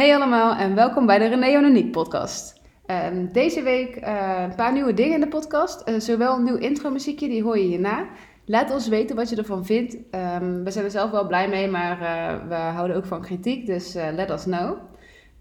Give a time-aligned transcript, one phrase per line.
[0.00, 2.60] Hey allemaal en welkom bij de René Onaniek podcast.
[2.86, 5.80] Ehm, deze week eh, een paar nieuwe dingen in de podcast.
[5.80, 8.06] Eh, zowel een nieuw intro muziekje, die hoor je hierna.
[8.44, 9.96] Laat ons weten wat je ervan vindt.
[10.10, 13.66] Ehm, we zijn er zelf wel blij mee, maar eh, we houden ook van kritiek,
[13.66, 14.78] dus let us know.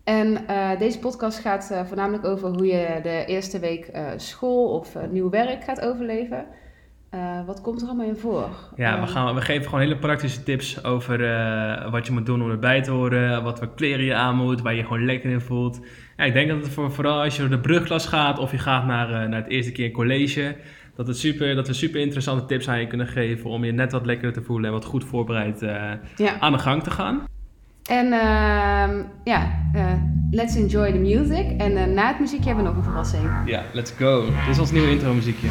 [0.04, 0.46] En
[0.78, 5.82] deze podcast gaat voornamelijk over hoe je de eerste week school of nieuw werk gaat
[5.82, 6.46] overleven.
[7.14, 8.50] Uh, wat komt er allemaal in voor?
[8.76, 12.26] Ja, we, Ehm, gaan, we geven gewoon hele praktische tips over uh, wat je moet
[12.26, 15.30] doen om erbij te horen, wat voor kleren je aan moet, waar je gewoon lekker
[15.30, 15.80] in voelt.
[16.18, 18.58] Ja, ik denk dat het voor, vooral als je door de brugklas gaat of je
[18.58, 20.56] gaat naar, uh, naar het eerste keer college,
[20.96, 23.92] dat, het super, dat we super interessante tips aan je kunnen geven om je net
[23.92, 26.40] wat lekkerder te voelen en wat goed voorbereid ja.
[26.40, 27.24] aan de gang te gaan.
[27.90, 29.52] En ehm, ja,
[30.32, 31.46] let's enjoy the music.
[31.58, 33.24] En na het muziekje hebben we nog een verrassing.
[33.46, 34.26] Ja, let's go.
[34.26, 35.48] Dit is ons nieuwe intro muziekje.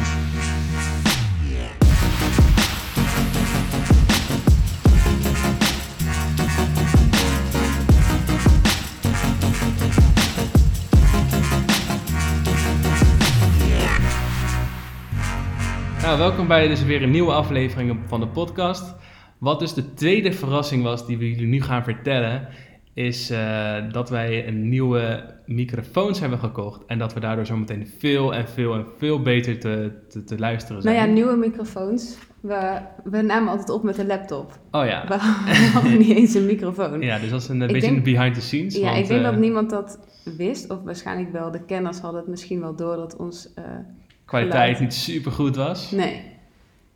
[16.09, 18.95] Nou, welkom bij dus weer een nieuwe aflevering van de podcast.
[19.37, 22.47] Wat dus de tweede verrassing was die we jullie nu gaan vertellen,
[22.93, 26.85] is uh, dat wij een nieuwe microfoons hebben gekocht.
[26.85, 30.81] En dat we daardoor zometeen veel en veel en veel beter te, te, te luisteren
[30.81, 30.95] zijn.
[30.95, 32.17] Nou ja, nieuwe microfoons.
[32.41, 34.59] We, we namen altijd op met een laptop.
[34.71, 35.07] Oh ja.
[35.07, 35.15] We
[35.73, 37.01] hadden niet eens een microfoon.
[37.09, 38.75] Ja, dus dat is een, een beetje denk, behind the scenes.
[38.75, 39.99] Ja, want, ik denk uh, dat niemand dat
[40.37, 40.69] wist.
[40.69, 43.53] Of waarschijnlijk wel de kenners hadden het misschien wel door dat ons...
[43.59, 43.65] Uh,
[44.29, 44.79] kwaliteit geluid.
[44.79, 45.91] niet super goed was.
[45.91, 46.21] Nee.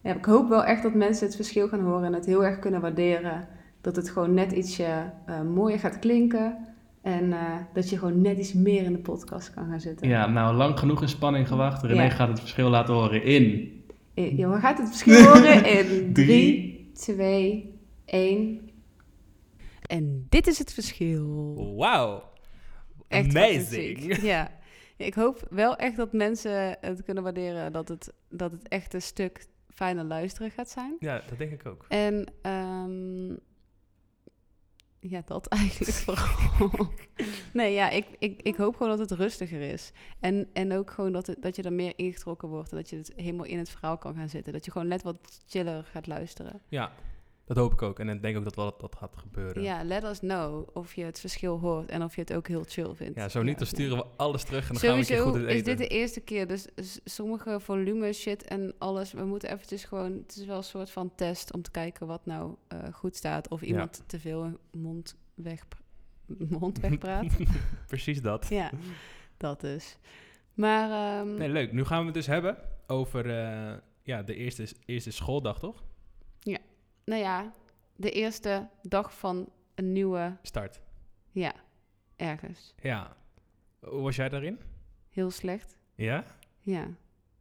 [0.02, 2.60] Ja, ik hoop wel echt dat mensen het verschil gaan horen en het heel erg
[2.60, 3.48] kunnen waarderen.
[3.82, 6.58] Dat het gewoon net ietsje uh, mooier gaat klinken.
[7.02, 7.40] En uh,
[7.74, 10.08] dat je gewoon net iets meer in de podcast kan gaan zitten.
[10.08, 11.84] Ja, nou lang genoeg in spanning gewacht.
[11.84, 12.10] René ja.
[12.10, 13.72] gaat het verschil laten horen in...
[14.14, 18.60] in je gaat het verschil horen in 3, 2, 1.
[19.82, 21.54] En dit is het verschil.
[21.78, 22.24] Wauw.
[23.10, 24.22] Amazing.
[24.22, 24.50] Ja.
[24.98, 29.02] Ik hoop wel echt dat mensen het kunnen waarderen dat het, dat het echt een
[29.02, 30.96] stuk fijner luisteren gaat zijn.
[31.00, 31.86] Ja, dat denk ik ook.
[31.90, 33.40] En um,
[35.10, 36.90] ja, dat eigenlijk vooral.
[37.54, 39.92] nee, ja, ik, ik, ik hoop gewoon dat het rustiger is.
[40.20, 42.96] En, en ook gewoon dat, het, dat je er meer ingetrokken wordt en dat je
[42.98, 44.54] het helemaal in het verhaal kan gaan zitten.
[44.54, 46.62] Dat je gewoon net wat chiller gaat luisteren.
[46.68, 46.92] Ja,
[47.46, 48.00] dat hoop ik ook.
[48.00, 49.64] En ik denk ook dat wel dat, dat gaat gebeuren.
[49.64, 52.64] Ja, let us know of je het verschil hoort en of je het ook heel
[52.68, 53.18] chill vindt.
[53.18, 55.50] Ja, zo niet, dan sturen we alles terug en dan Sowieso gaan we een keer
[55.50, 56.48] goed is dit de eerste keer.
[56.48, 56.68] Dus
[57.04, 60.12] sommige volume shit en alles, we moeten eventjes gewoon...
[60.12, 63.48] Het is wel een soort van test om te kijken wat nou uh, goed staat.
[63.48, 64.04] Of iemand ja.
[64.08, 65.66] te veel mond, weg,
[66.60, 67.26] mond wegpraat.
[67.88, 68.48] Precies dat.
[68.54, 68.72] Ja,
[69.38, 69.98] dat dus.
[70.54, 71.20] Maar...
[71.20, 71.72] Um, nee, leuk.
[71.72, 75.84] Nu gaan we het dus hebben over uh, ja, de eerste, eerste schooldag, toch?
[77.06, 77.54] Nou ja,
[77.96, 80.38] de eerste dag van een nieuwe...
[80.42, 80.82] Start.
[81.32, 81.54] Ja,
[82.16, 82.74] ergens.
[82.82, 83.16] Ja.
[83.80, 84.60] Hoe was jij daarin?
[85.10, 85.78] Heel slecht.
[85.96, 86.26] Ja?
[86.62, 86.88] Ja.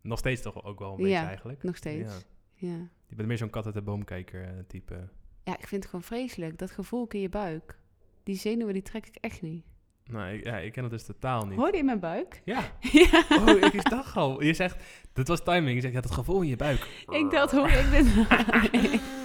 [0.01, 1.63] Nog steeds toch ook wel een beetje ja, eigenlijk?
[1.63, 2.25] nog steeds.
[2.55, 2.69] Ja.
[2.69, 2.89] ja.
[3.07, 5.09] Je bent meer zo'n kat uit de boomkijker type.
[5.45, 6.59] Ja, ik vind het gewoon vreselijk.
[6.59, 7.79] Dat gevoel in je buik.
[8.23, 9.65] Die zenuwen, die trek ik echt niet.
[10.05, 11.59] Nou, ik, ja, ik ken het dus totaal niet.
[11.59, 12.43] Hoorde je in mijn buik?
[12.45, 12.61] Ja.
[12.81, 13.25] ja.
[13.29, 14.43] Oh, ik dacht al.
[14.43, 15.75] Je zegt, dit was timing.
[15.75, 17.05] Je zegt, ja, dat gevoel in je buik.
[17.09, 18.07] ik dacht, hoor ik dit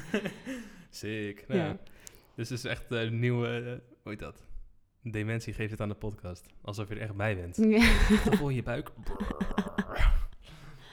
[0.90, 1.44] Sick.
[1.48, 1.76] Nou, ja.
[2.34, 3.66] Dus het is echt een uh, nieuwe, uh,
[4.02, 4.44] hoe heet dat?
[5.02, 6.46] Dementie geeft het aan de podcast.
[6.62, 7.56] Alsof je er echt bij bent.
[7.76, 7.82] Ja.
[7.82, 8.90] Gevoel in je buik.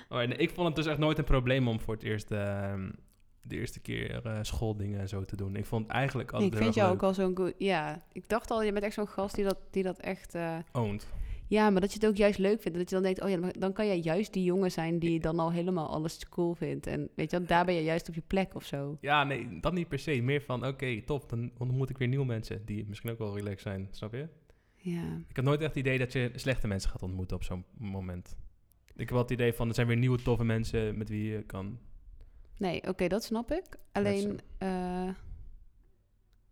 [0.10, 2.32] oh, nee, ik vond het dus echt nooit een probleem om voor het eerst...
[2.32, 2.74] Uh,
[3.42, 5.56] de eerste keer uh, schooldingen en zo te doen.
[5.56, 7.54] Ik vond eigenlijk altijd Ik vind jou ook al zo'n goed...
[7.58, 10.36] Ja, ik dacht al, je bent echt zo'n gast die dat, die dat echt...
[10.36, 11.08] Uh, Oont.
[11.50, 12.78] Ja, maar dat je het ook juist leuk vindt.
[12.78, 15.40] Dat je dan denkt, oh ja, dan kan jij juist die jongen zijn die dan
[15.40, 16.88] al helemaal alles cool vindt.
[16.88, 18.98] En weet je, daar ben je juist op je plek of zo.
[19.02, 20.22] Ja, nee, dat niet per se.
[20.22, 23.36] Meer van, oké, okay, top, dan ontmoet ik weer nieuwe mensen die misschien ook wel
[23.36, 23.88] relaxed zijn.
[23.92, 24.28] Snap je?
[24.76, 25.22] Ja.
[25.28, 28.38] Ik heb nooit echt het idee dat je slechte mensen gaat ontmoeten op zo'n moment.
[28.88, 31.44] Ik heb wel het idee van, er zijn weer nieuwe toffe mensen met wie je
[31.44, 31.80] kan...
[32.58, 33.66] Nee, oké, okay, dat snap ik.
[33.92, 34.89] Alleen, uh,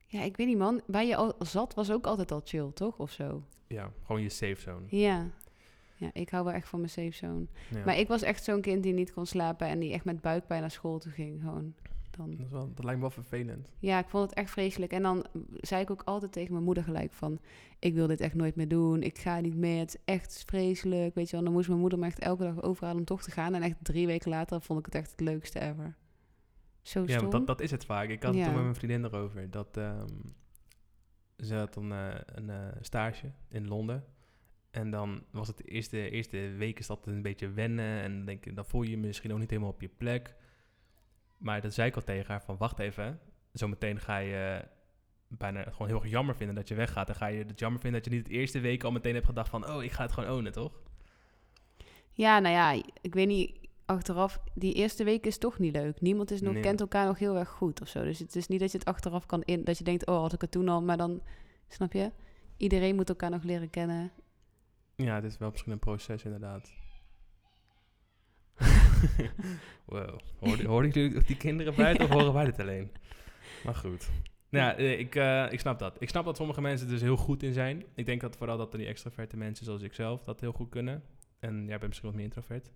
[0.07, 0.81] ja, ik weet niet man.
[0.85, 2.97] Waar je al zat was ook altijd al chill, toch?
[2.97, 3.43] Of zo?
[3.67, 4.85] Ja, gewoon je safe zone.
[4.89, 5.29] Ja.
[5.95, 7.45] Ja, ik hou wel echt van mijn safe zone.
[7.71, 7.85] Ja.
[7.85, 10.61] Maar ik was echt zo'n kind die niet kon slapen en die echt met buikpijn
[10.61, 11.41] naar school toe ging.
[11.41, 11.73] Gewoon.
[12.11, 12.35] Dan.
[12.37, 13.67] Dat, wel, dat lijkt me wel vervelend.
[13.79, 14.91] Ja, ik vond het echt vreselijk.
[14.91, 17.39] En dan zei ik ook altijd tegen mijn moeder gelijk van...
[17.79, 21.15] ik wil dit echt nooit meer doen, ik ga niet meer, het is echt vreselijk.
[21.15, 23.31] Weet je wel, dan moest mijn moeder me echt elke dag overhalen om toch te
[23.31, 23.53] gaan.
[23.53, 25.95] En echt drie weken later vond ik het echt het leukste ever.
[26.87, 28.09] Zo ja, dat, dat is het vaak.
[28.09, 28.45] Ik had het ja.
[28.45, 29.51] toen met mijn vriendin erover.
[29.51, 30.35] Dat um,
[31.37, 34.05] ze had dan uh, een uh, stage in Londen.
[34.71, 38.01] En dan was het de eerste, eerste week is dat een beetje wennen.
[38.01, 40.35] En dan, denk je, dan voel je je misschien ook niet helemaal op je plek.
[41.37, 43.19] Maar dat zei ik al tegen haar van, wacht even.
[43.51, 44.67] Zometeen ga je
[45.27, 47.07] bijna het gewoon heel erg jammer vinden dat je weggaat.
[47.07, 49.25] Dan ga je het jammer vinden dat je niet het eerste week al meteen hebt
[49.25, 49.69] gedacht van...
[49.69, 50.81] oh, ik ga het gewoon ownen, toch?
[52.11, 53.66] Ja, nou ja, ik weet niet.
[53.87, 56.01] Achteraf, die eerste week is toch niet leuk.
[56.01, 56.61] Niemand is nog, Nee.
[56.61, 58.03] kent elkaar nog heel erg goed of zo.
[58.03, 59.63] Dus het is niet dat je het achteraf kan in...
[59.63, 60.81] Dat je denkt, oh, had ik het toen al.
[60.81, 61.21] Maar dan,
[61.67, 62.11] snap je?
[62.57, 64.11] Iedereen moet elkaar nog leren kennen.
[64.95, 66.73] Ja, het is wel misschien een proces inderdaad.
[69.85, 70.19] wow.
[70.39, 72.91] Hoorden, hoorden jullie die kinderen buiten of horen wij dit alleen?
[73.63, 74.09] Maar goed.
[74.49, 75.95] Nou, ja, eh, ik, eh, ik snap dat.
[75.99, 77.83] Ik snap dat sommige mensen er dus heel goed in zijn.
[77.95, 80.69] Ik denk dat vooral dat er die extraverte mensen zoals ik zelf dat heel goed
[80.69, 81.03] kunnen.
[81.39, 82.71] En jij bent misschien wat meer introvert.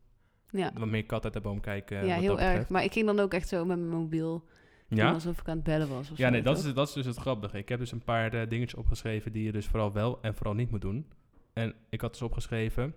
[0.52, 2.06] Ja, Wat meer kat uit de boom kijken.
[2.06, 2.70] ja heel erg.
[2.70, 4.44] Maar ik ging dan ook echt zo met mijn mobiel...
[4.88, 5.12] Ja?
[5.12, 7.06] Alsof ik aan het bellen was of Ja, zo, nee, dat is, dat is dus
[7.06, 7.58] het grappige.
[7.58, 10.54] Ik heb dus een paar eh, dingetjes opgeschreven die je dus vooral wel en vooral
[10.54, 11.06] niet moet doen.
[11.54, 12.94] En ik had dus opgeschreven,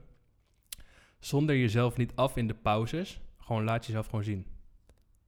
[1.19, 4.47] zonder jezelf niet af in de pauzes, gewoon laat jezelf gewoon zien.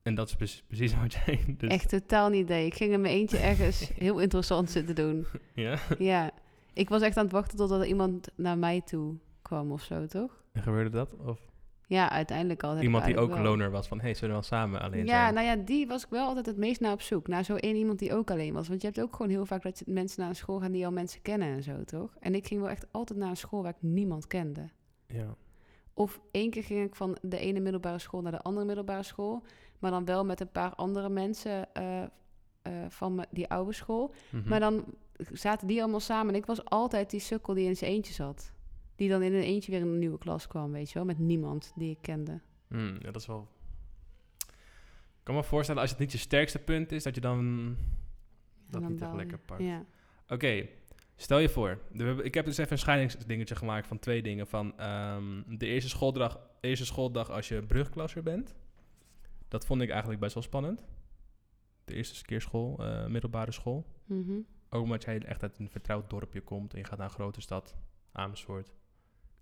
[0.02, 1.70] En dat is precies, precies wat jij dus...
[1.70, 2.66] Echt totaal niet idee.
[2.66, 5.26] Ik ging in mijn eentje ergens heel interessant zitten doen.
[5.54, 5.78] Ja?
[5.98, 6.30] Ja,
[6.72, 10.06] ik was echt aan het wachten totdat er iemand naar mij toe kwam of zo,
[10.06, 10.42] toch?
[10.52, 11.14] En gebeurde dat?
[11.16, 11.38] Of
[11.88, 12.80] Ja, uiteindelijk al.
[12.80, 13.42] iemand die ook wel.
[13.42, 15.34] loner was van, hey, zullen we wel samen alleen Ja, zijn?
[15.34, 17.28] nou ja, die was ik wel altijd het meest naar op zoek.
[17.28, 18.68] Naar zo één iemand die ook alleen was.
[18.68, 20.86] Want je hebt ook gewoon heel vaak dat je mensen naar een school gaan die
[20.86, 22.16] al mensen kennen en zo, toch?
[22.20, 24.68] En ik ging wel echt altijd naar een school waar ik niemand kende.
[25.06, 25.34] Ja.
[25.94, 29.42] Of één keer ging ik van de ene middelbare school naar de andere middelbare school.
[29.78, 32.08] Maar dan wel met een paar andere mensen eh, eh,
[32.88, 34.14] van me- die oude school.
[34.30, 34.48] Mhm.
[34.48, 34.84] Maar dan
[35.32, 36.34] zaten die allemaal samen.
[36.34, 38.52] En ik was altijd die sukkel die in zijn eentje zat.
[38.96, 41.04] Die dan in een eentje weer in een nieuwe klas kwam, weet je wel.
[41.04, 42.40] Met niemand die ik kende.
[42.68, 43.48] Hmm, ja, dat is wel...
[45.18, 47.76] Ik kan me voorstellen, als het niet je sterkste punt is, dat je dan
[48.68, 49.62] dat dan niet echt lekker pakt.
[49.62, 49.84] Ja.
[50.28, 50.68] Oké,
[51.16, 51.78] stel je voor.
[52.22, 54.46] Ik heb dus even een scheidingsdingetje gemaakt van twee dingen.
[54.46, 58.54] Van ehm, de eerste schooldag, eerste schooldag als je brugklasser bent.
[59.48, 60.86] Dat vond ik eigenlijk best wel spannend.
[61.84, 63.86] De eerste keer school, eh, middelbare school.
[64.04, 64.38] Mhm.
[64.70, 67.40] Ook omdat jij echt uit een vertrouwd dorpje komt en je gaat naar een grote
[67.40, 67.76] stad,
[68.12, 68.72] Amersfoort.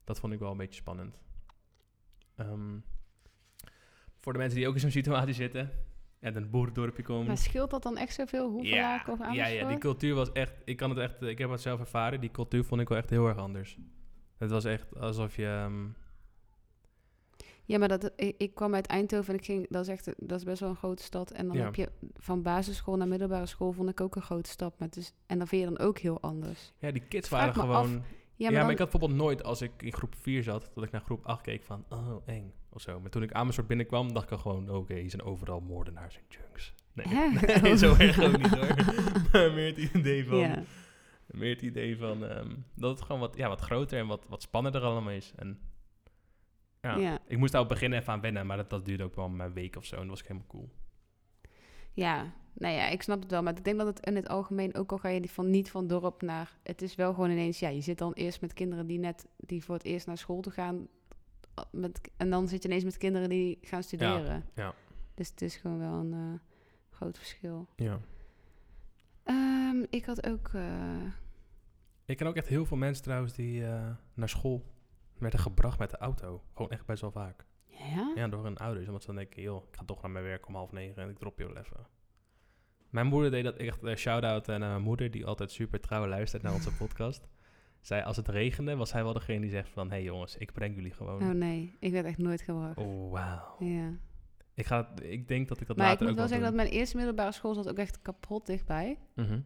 [0.05, 1.19] Dat vond ik wel een beetje spannend.
[2.37, 2.79] Ehm,
[4.21, 5.71] voor de mensen die ook in zo'n situatie zitten
[6.21, 7.27] en een boerendorpje komen.
[7.27, 8.51] Maar scheelt dat dan echt zoveel?
[8.51, 9.59] Hoeveel laken of ja, Amersfoort?
[9.61, 10.53] ja, die cultuur was echt...
[10.65, 11.23] Ik kan het echt...
[11.23, 12.21] Ik heb het zelf ervaren.
[12.21, 13.79] Die cultuur vond ik wel echt heel erg anders.
[14.37, 15.47] Het was echt alsof je...
[15.47, 15.87] ehm,
[17.65, 20.39] Ja, maar dat, ik, ik kwam uit Eindhoven en ik ging, dat is echt, dat
[20.39, 21.31] is best wel een grote stad.
[21.31, 21.65] En dan Ja.
[21.65, 24.79] heb je van basisschool naar middelbare school vond ik ook een grote stap.
[24.79, 26.73] Maar is, en dan vind je dan ook heel anders.
[26.79, 27.89] ja, die kids waren af,
[28.37, 30.91] Ja, Ja, maar, ik had bijvoorbeeld nooit, als ik in groep 4 zat, dat ik
[30.91, 33.01] naar groep 8 keek van, oh, eng, of zo.
[33.01, 36.23] Maar toen ik Amersfoort binnenkwam, dacht ik al gewoon, oké, hier zijn overal moordenaars en
[36.29, 36.75] junks.
[36.93, 37.29] Nee, Hè?
[37.61, 38.75] nee zo erg ook niet hoor.
[39.33, 40.63] maar meer het idee van, ja.
[41.27, 44.43] meer het idee van ehm, dat het gewoon wat, ja, wat groter en wat, wat
[44.43, 45.33] spannender allemaal is.
[45.37, 45.59] En
[46.81, 47.19] ja, Ja.
[47.27, 49.25] ik moest daar op het begin even aan wennen, maar dat, dat duurde ook wel
[49.25, 50.71] een week of zo en dat was helemaal cool.
[51.93, 53.43] ja, nou ja, ik snap het wel.
[53.43, 55.71] Maar ik denk dat het in het algemeen, ook al ga je die van, niet
[55.71, 56.57] van dorp naar...
[56.63, 59.65] Het is wel gewoon ineens, ja, je zit dan eerst met kinderen die net, die
[59.65, 60.89] voor het eerst naar school toe gaan.
[61.71, 64.45] Met, en dan zit je ineens met kinderen die gaan studeren.
[64.55, 64.75] ja.
[65.15, 66.41] Dus het is gewoon wel een eh,
[66.91, 67.67] groot verschil.
[67.77, 68.01] Ja.
[69.23, 70.49] Ehm, ik had ook...
[70.55, 71.03] eh,
[72.05, 74.65] Ik ken ook echt heel veel mensen trouwens die eh, naar school
[75.19, 76.43] werden gebracht met de auto.
[76.55, 77.45] Gewoon echt best wel vaak.
[77.67, 78.13] ja?
[78.15, 78.87] Ja, door hun ouders.
[78.87, 81.09] Omdat ze dan denken, joh, ik ga toch naar mijn werk om half negen en
[81.11, 81.87] ik drop je wel even.
[82.95, 86.43] Mijn moeder deed dat echt, uh, shout-out naar mijn moeder, die altijd super trouw luistert
[86.43, 87.29] naar onze podcast.
[87.81, 90.53] Zij, als het regende, was hij wel degene die zegt van, hé hey jongens, ik
[90.53, 91.23] breng jullie gewoon.
[91.23, 92.77] Oh nee, ik werd echt nooit gebracht.
[92.77, 93.57] Oh, wauw.
[93.59, 93.93] Ja.
[94.55, 96.57] Ik, ga, ik denk dat ik dat Maar ik later moet ook wel zeggen dat
[96.57, 98.99] mijn eerste middelbare school zat ook echt kapot dichtbij.
[99.15, 99.41] Mhm.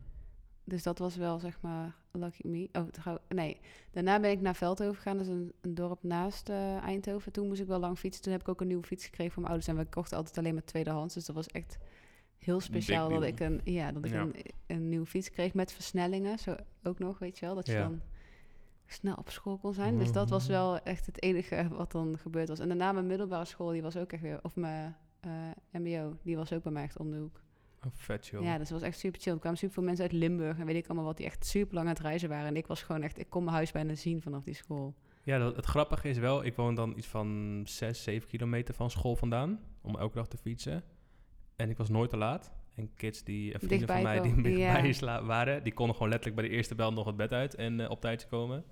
[0.65, 2.69] Dus dat was wel, zeg maar, lucky me.
[2.73, 3.61] Oh, trouw, nee.
[3.91, 5.17] Daarna ben ik naar Veldhoven gegaan.
[5.17, 7.33] Dat is een, een dorp naast eh, Eindhoven.
[7.33, 8.23] Toen moest ik wel lang fietsen.
[8.23, 9.77] Toen heb ik ook een nieuwe fiets gekregen van mijn ouders.
[9.77, 11.15] En we kochten altijd alleen maar tweedehands.
[11.15, 11.79] Dus dat was echt
[12.39, 14.21] heel speciaal dat ik, een, ja, dat ik Ja.
[14.21, 14.35] een,
[14.67, 16.39] een nieuwe fiets kreeg met versnellingen.
[16.39, 17.55] Zo ook nog, weet je wel.
[17.55, 17.81] Dat je Ja.
[17.83, 18.01] dan
[18.87, 19.99] snel op school kon zijn.
[19.99, 22.59] Dus dat was wel echt het enige wat dan gebeurd was.
[22.59, 24.39] En daarna mijn middelbare school, die was ook echt weer...
[24.43, 25.31] Of mijn eh,
[25.73, 27.41] mbo, die was ook bij mij echt om de hoek.
[27.87, 28.43] Oh, vet joh.
[28.43, 29.33] Ja, dus dat was echt super chill.
[29.33, 31.75] Er kwamen super veel mensen uit Limburg en weet ik allemaal wat, die echt super
[31.75, 32.47] lang aan het reizen waren.
[32.47, 34.95] En ik was gewoon echt, ik kon mijn huis bijna zien vanaf die school.
[35.23, 38.91] Ja, dat, het grappige is wel, ik woon dan iets van 6, 7 kilometer van
[38.91, 39.61] school vandaan.
[39.81, 40.83] Om elke dag te fietsen.
[41.59, 42.53] En ik was nooit te laat.
[42.75, 44.93] En kids die, eh, vrienden van mij die komen, dichtbij ja.
[44.93, 47.81] sla- waren, die konden gewoon letterlijk bij de eerste bel nog het bed uit en
[47.81, 48.65] eh, op tijd komen.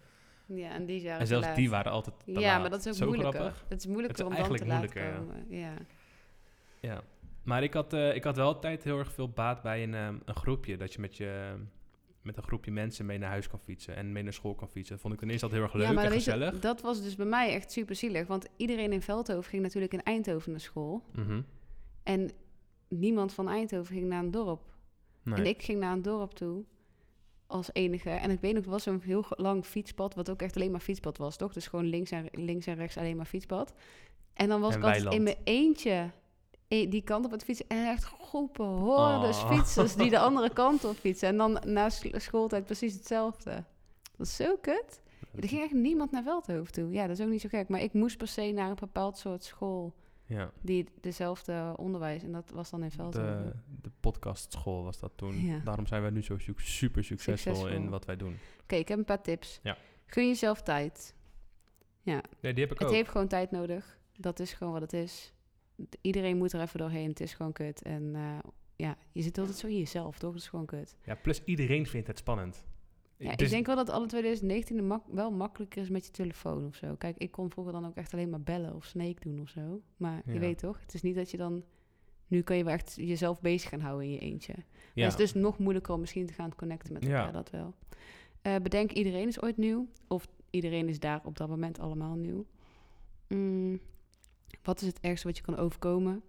[0.46, 2.60] Ja, en die waren En zelfs die waren altijd te Ja, laat.
[2.60, 3.40] maar dat is ook Zo moeilijker.
[3.40, 3.64] grappig.
[3.68, 5.46] Het is moeilijker Het om dan te laat eigenlijk komen.
[5.48, 5.74] Ja.
[6.80, 7.00] Ja.
[7.42, 10.16] Maar ik had, eh, ik had wel altijd heel erg veel baat bij een, ehm,
[10.24, 10.76] een groepje.
[10.76, 11.54] Dat je met, je
[12.22, 14.92] met een groepje mensen mee naar huis kan fietsen en mee naar school kan fietsen.
[14.92, 16.58] Dat vond ik ten eerste altijd heel erg leuk ja, maar en je, gezellig.
[16.60, 18.26] dat was dus bij mij echt super zielig.
[18.26, 21.02] Want iedereen in Veldhoven ging natuurlijk in Eindhoven naar school.
[21.14, 21.40] Mhm.
[22.02, 22.30] En
[22.88, 24.62] niemand van Eindhoven ging naar een dorp.
[25.22, 25.34] Nee.
[25.38, 26.64] En ik ging naar een dorp toe
[27.46, 28.10] als enige.
[28.10, 30.80] En ik weet nog, het was een heel lang fietspad, wat ook echt alleen maar
[30.80, 31.52] fietspad was, toch?
[31.52, 33.72] Dus gewoon links en, links en rechts alleen maar fietspad.
[34.34, 36.10] En dan was En ik altijd in mijn eentje
[36.68, 37.66] eh, die kant op het fietsen.
[37.68, 39.50] En echt groepen, hordes Oh.
[39.52, 41.28] fietsers die de andere kant op fietsen.
[41.28, 43.64] En dan na sch- schooltijd precies hetzelfde.
[44.16, 45.00] Dat is zo kut.
[45.40, 46.90] Er ging echt niemand naar Veldhoofd toe.
[46.90, 47.68] Ja, dat is ook niet zo gek.
[47.68, 49.94] Maar ik moest per se naar een bepaald soort school
[50.28, 52.23] Ja, die dezelfde onderwijs.
[52.23, 53.26] En dat was dan in Veldhoofd.
[53.26, 53.52] de,
[53.83, 55.47] de podcastschool was dat toen.
[55.47, 55.59] Ja.
[55.64, 57.83] Daarom zijn wij nu zo su- super succesvol, Succesvol.
[57.83, 58.37] in wat wij doen.
[58.62, 59.61] Oké, ik heb een paar tips.
[59.62, 59.76] Ja.
[60.06, 61.14] Gun jezelf tijd.
[62.02, 62.95] Ja, Nee, die heb ik het ook.
[62.95, 63.99] heeft gewoon tijd nodig.
[64.16, 65.33] Dat is gewoon wat het is.
[66.00, 67.09] Iedereen moet er even doorheen.
[67.09, 67.83] Het is gewoon kut.
[67.83, 68.38] En eh,
[68.76, 70.33] ja, je zit altijd zo in jezelf, toch?
[70.33, 70.97] Het is gewoon kut.
[71.04, 72.64] Ja, plus iedereen vindt het spannend.
[73.18, 76.75] Ja, ik denk wel dat alle 2019 mak wel makkelijker is met je telefoon of
[76.75, 76.94] zo.
[76.94, 79.80] Kijk, ik kon vroeger dan ook echt alleen maar bellen of Snake doen of zo.
[79.96, 80.32] Maar Ja.
[80.32, 81.62] je weet toch, het is niet dat je dan...
[82.28, 84.54] Nu kan je wel echt jezelf bezig gaan houden in je eentje.
[84.94, 85.02] ja.
[85.04, 87.30] Het is dus nog moeilijker om misschien te gaan connecten met elkaar, Ja.
[87.32, 87.75] dat wel.
[88.42, 89.87] Eh, bedenk, iedereen is ooit nieuw.
[90.08, 92.46] Of iedereen is daar op dat moment allemaal nieuw.
[93.28, 93.80] Mm,
[94.62, 96.23] wat is het ergste wat je kan overkomen?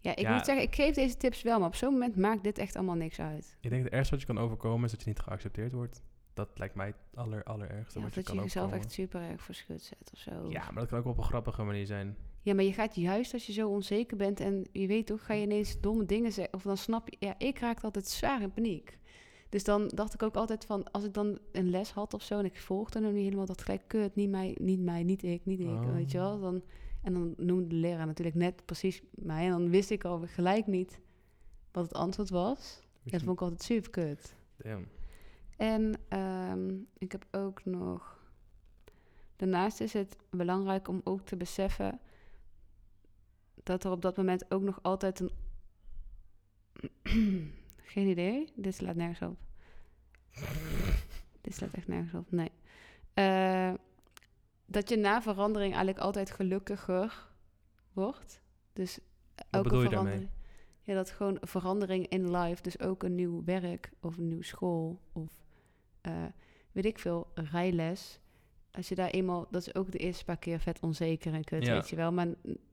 [0.00, 0.34] Ja, ik Ja.
[0.34, 2.94] moet zeggen, ik geef deze tips wel, maar op zo'n moment maakt dit echt allemaal
[2.94, 3.56] niks uit.
[3.60, 6.02] Ik denk het ergste wat je kan overkomen is dat je niet geaccepteerd wordt.
[6.34, 8.86] Dat lijkt mij het aller, allerergste Ja, wat je dat kan je jezelf overkomen.
[8.88, 10.30] echt super erg voor schut zet of zo.
[10.50, 12.16] Ja, maar dat kan ook op een grappige manier zijn.
[12.42, 15.34] Ja, maar je gaat juist als je zo onzeker bent en je weet toch, ga
[15.34, 16.54] je ineens domme dingen zeggen.
[16.54, 18.98] Of dan snap je, ja, ik raakte altijd zwaar in paniek.
[19.48, 22.38] Dus dan dacht ik ook altijd van, als ik dan een les had of zo
[22.38, 25.44] en ik volgde hem niet helemaal, dat gelijk, kut, niet mij, niet mij, niet ik,
[25.44, 25.92] niet ik, Oh.
[25.92, 26.40] weet je wel.
[26.40, 26.62] Dan,
[27.02, 30.66] en dan noemde de leraar natuurlijk net precies mij en dan wist ik al gelijk
[30.66, 31.00] niet
[31.72, 32.80] wat het antwoord was.
[33.02, 34.34] Ja, dat vond ik altijd super kut.
[34.56, 34.86] Damn.
[35.56, 38.18] En ehm, ik heb ook nog.
[39.36, 42.00] Daarnaast is het belangrijk om ook te beseffen
[43.62, 45.30] dat er op dat moment ook nog altijd een.
[47.92, 48.52] Geen idee.
[48.54, 49.38] Dit slaat nergens op.
[51.40, 52.30] Dit slaat echt nergens op.
[52.30, 52.50] Nee.
[53.14, 53.74] Eh,
[54.70, 57.26] dat je na verandering eigenlijk altijd gelukkiger
[57.92, 58.42] wordt.
[58.72, 58.98] Dus
[59.50, 60.28] elke verandering.
[60.82, 65.00] Ja, dat gewoon verandering in life, dus ook een nieuw werk of een nieuwe school
[65.12, 65.28] of
[66.00, 66.12] eh,
[66.72, 68.20] weet ik veel, rijles.
[68.72, 71.64] Als je daar eenmaal, dat is ook de eerste paar keer vet onzeker en kut,
[71.66, 71.72] Ja.
[71.72, 72.12] weet je wel.
[72.12, 72.26] Maar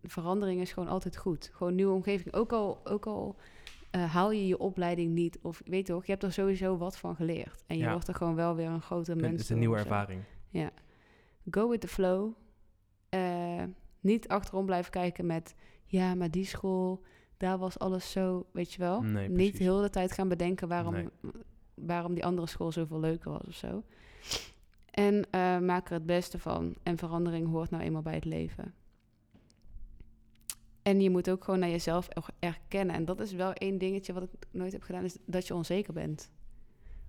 [0.04, 1.50] verandering is gewoon altijd goed.
[1.54, 2.34] Gewoon nieuwe omgeving.
[2.34, 3.36] Ook al, ook al
[3.92, 7.16] eh, haal je je opleiding niet, of weet toch, je hebt er sowieso wat van
[7.16, 7.64] geleerd.
[7.68, 7.92] En je Ja.
[7.92, 9.32] wordt er gewoon wel weer een grote mens.
[9.32, 10.22] Het is een nieuwe ervaring.
[10.50, 10.70] Ja.
[11.52, 12.32] Go with the flow.
[13.10, 13.64] Eh,
[14.00, 15.56] niet achterom blijven kijken met...
[15.86, 17.02] ja, maar die school,
[17.38, 19.02] daar was alles zo, weet je wel.
[19.02, 21.08] Nee, niet heel de tijd gaan bedenken waarom, Nee.
[21.74, 23.84] waarom die andere school zoveel leuker was of zo.
[24.92, 26.76] En eh, maak er het beste van.
[26.84, 28.74] En verandering hoort nou eenmaal bij het leven.
[30.82, 32.96] En je moet ook gewoon naar jezelf er- erkennen.
[32.96, 35.94] En dat is wel één dingetje wat ik nooit heb gedaan, is dat je onzeker
[35.94, 36.32] bent.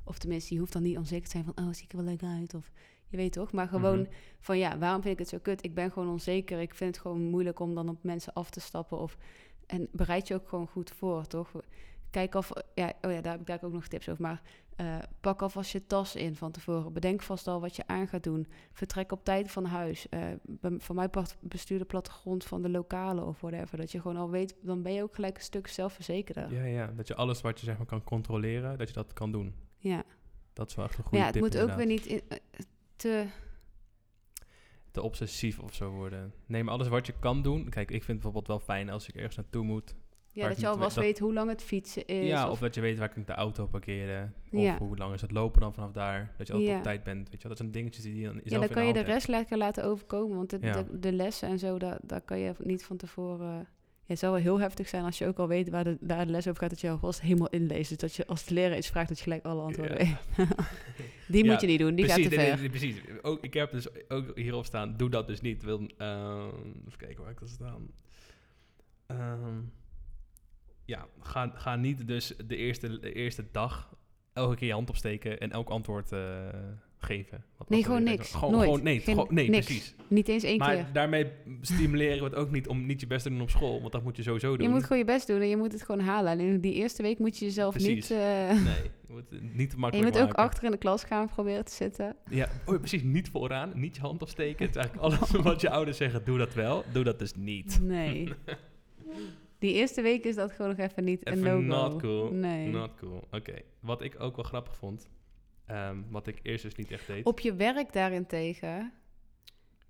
[0.04, 2.06] Of tenminste, je hoeft dan niet onzeker te zijn van, oh, zie ik er wel
[2.06, 2.54] leuk uit?
[2.54, 2.70] Of
[3.08, 4.10] je weet toch, maar gewoon Mhm.
[4.40, 5.64] van ja, waarom vind ik het zo kut?
[5.64, 6.60] Ik ben gewoon onzeker.
[6.60, 8.98] Ik vind het gewoon moeilijk om dan op mensen af te stappen.
[8.98, 9.16] Of,
[9.66, 11.50] en bereid je ook gewoon goed voor, toch?
[12.10, 14.22] Kijk af, ja, oh ja, daar heb ik daar ook nog tips over.
[14.22, 14.42] Maar
[14.76, 16.92] eh, pak alvast je tas in van tevoren.
[16.92, 18.46] Bedenk vast al wat je aan gaat doen.
[18.72, 20.06] Vertrek op tijd van huis.
[20.42, 23.76] Bij- voor mij part bestuur de plattegrond van de lokalen of whatever.
[23.76, 26.52] Dat je gewoon al weet, dan ben je ook gelijk een stuk zelfverzekerder.
[26.54, 29.32] Ja, ja, dat je alles wat je zeg maar kan controleren, dat je dat kan
[29.32, 29.54] doen.
[29.78, 30.02] Ja,
[30.52, 32.38] Dat is wel echt een goede ja het tip moet ook weer niet in- eh,
[32.98, 33.26] te...
[34.90, 36.32] Te obsessief of zo worden.
[36.46, 37.68] Nee, maar alles wat je kan doen.
[37.68, 39.94] Kijk, ik vind het bijvoorbeeld wel fijn als ik ergens naartoe moet.
[40.32, 42.26] Ja, dat je niet alvast weet- weet hoe lang het fietsen is.
[42.26, 44.34] ja, of- of, dat je weet waar ik de auto parkeren.
[44.52, 44.78] Of Ja.
[44.78, 46.34] hoe lang is het lopen dan vanaf daar.
[46.38, 46.76] Dat je altijd Ja.
[46.78, 47.18] op tijd bent.
[47.30, 47.48] Weet je wel?
[47.48, 49.10] Dat zijn dingetjes die je dan Ja, dan kan je de hebt.
[49.10, 50.36] rest lekker laten overkomen.
[50.36, 50.82] Want de, Ja.
[50.82, 53.66] de, de lessen en zo, daar, daar kan je niet van tevoren...
[54.04, 56.24] Ja, het zou wel heel heftig zijn als je ook al weet waar de, daar
[56.26, 56.70] de les over gaat...
[56.70, 57.88] dat je alvast helemaal inleest.
[57.88, 60.18] Dus dat je als de leraar iets vraagt, dat je gelijk alle antwoorden Ja.
[60.36, 60.48] weet.
[61.28, 62.58] die Ja, moet je niet doen, die precies, gaat te ver.
[62.58, 62.96] nee, precies.
[63.22, 65.62] Ook, ik heb dus ook hierop staan, doe dat dus niet.
[65.62, 66.48] Wil, ehm,
[66.86, 67.88] even kijken waar ik dat staan.
[69.06, 69.60] Ehm,
[70.84, 73.96] ja, ga, ga niet dus de eerste, de eerste dag
[74.32, 76.48] elke keer je hand opsteken en elk antwoord eh,
[76.98, 77.44] geven.
[77.56, 78.34] Wat- Nee, gewoon niks.
[78.34, 78.64] Gewoon, Nooit.
[78.64, 79.66] gewoon nee, Geen- gewoon, nee niks.
[79.66, 79.94] precies.
[80.08, 80.86] Niet eens één Maar keer.
[80.92, 81.26] daarmee
[81.60, 84.02] stimuleren we het ook niet om niet je best te doen op school, want dat
[84.02, 84.66] moet je sowieso doen.
[84.66, 86.32] Je moet gewoon je best doen en je moet het gewoon halen.
[86.32, 87.94] Alleen die eerste week moet je jezelf Precies.
[87.94, 88.10] niet...
[88.10, 88.18] eh,
[88.50, 91.04] Nee, je moet het niet te en je makkelijk moet ook achter in de klas
[91.04, 92.16] gaan proberen te zitten.
[92.30, 93.02] Ja, oh, precies.
[93.02, 94.66] Niet vooraan, niet je hand opsteken.
[94.66, 96.84] Het is eigenlijk alles wat je ouders zeggen, doe dat wel.
[96.92, 97.78] Doe dat dus niet.
[97.82, 98.28] Nee.
[99.58, 101.60] Die eerste week is dat gewoon nog even niet een no-go.
[101.60, 102.30] not cool.
[102.32, 102.68] Nee.
[102.68, 103.28] Not cool.
[103.30, 103.54] Oké.
[103.80, 105.08] Wat ik ook wel grappig vond,
[105.68, 107.24] ehm, wat ik eerst dus niet echt deed.
[107.24, 108.92] Op je werk daarentegen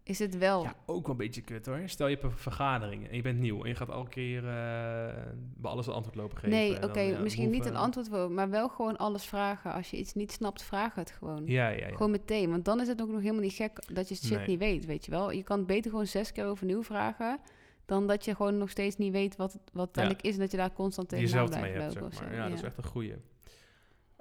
[0.03, 0.63] is het wel...
[0.63, 1.81] Ja, ook wel een beetje kut hoor.
[1.85, 5.15] Stel je hebt een vergadering en je bent nieuw en je gaat elke keer eh,
[5.57, 6.51] bij alles een antwoord lopen geven.
[6.51, 9.73] nee, oké, ja, misschien niet een antwoord maar wel gewoon alles vragen.
[9.73, 11.43] Als je iets niet snapt, vraag het gewoon.
[11.47, 11.93] Ja, ja, ja.
[11.97, 14.47] Gewoon meteen, want dan is het ook nog helemaal niet gek dat je shit Nee.
[14.47, 15.31] niet weet, weet je wel.
[15.31, 17.39] Je kan het beter gewoon zes keer overnieuw vragen,
[17.87, 20.03] dan dat je gewoon nog steeds niet weet wat, wat het Ja.
[20.03, 22.31] eigenlijk is en dat je daar constant jezelf blijft mee hebt, lopen zeg maar.
[22.31, 22.37] zo.
[22.37, 23.15] Ja, dat is echt een goeie.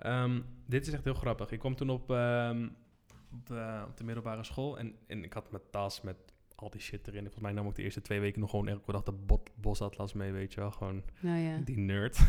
[0.08, 1.52] Ehm, dit is echt heel grappig.
[1.52, 2.68] Ik kwam toen op, ehm,
[3.34, 6.18] op, de, op de middelbare school en, en ik had mijn tas met
[6.56, 7.22] al die shit erin.
[7.22, 10.14] Volgens mij nam ik de eerste twee weken nog gewoon elke dag de bot, bosatlas
[10.14, 10.72] mee, weet je wel.
[10.72, 11.58] Gewoon Nou ja.
[11.58, 12.20] die nerd.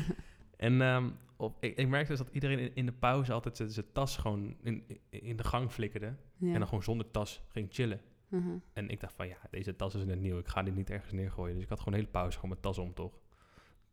[0.56, 3.86] en ehm, op, ik, ik merkte dus dat iedereen in, in de pauze altijd zijn
[3.92, 6.14] tas gewoon in, in de gang flikkerde.
[6.36, 6.52] ja.
[6.52, 8.00] En dan gewoon zonder tas ging chillen.
[8.28, 8.58] Mhm.
[8.72, 10.38] En ik dacht van, ja, deze tas is net nieuw.
[10.38, 11.54] Ik ga die niet ergens neergooien.
[11.54, 13.18] Dus ik had gewoon een hele pauze gewoon mijn tas om, toch?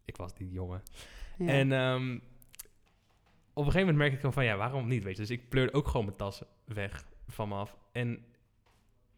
[0.05, 0.81] Ik was die jongen.
[1.37, 1.47] Ja.
[1.47, 1.71] En
[3.55, 5.21] een gegeven moment merk ik gewoon van, ja, waarom niet, weet je?
[5.21, 7.77] Dus ik pleurde ook gewoon mijn tas weg van me af.
[7.91, 8.25] En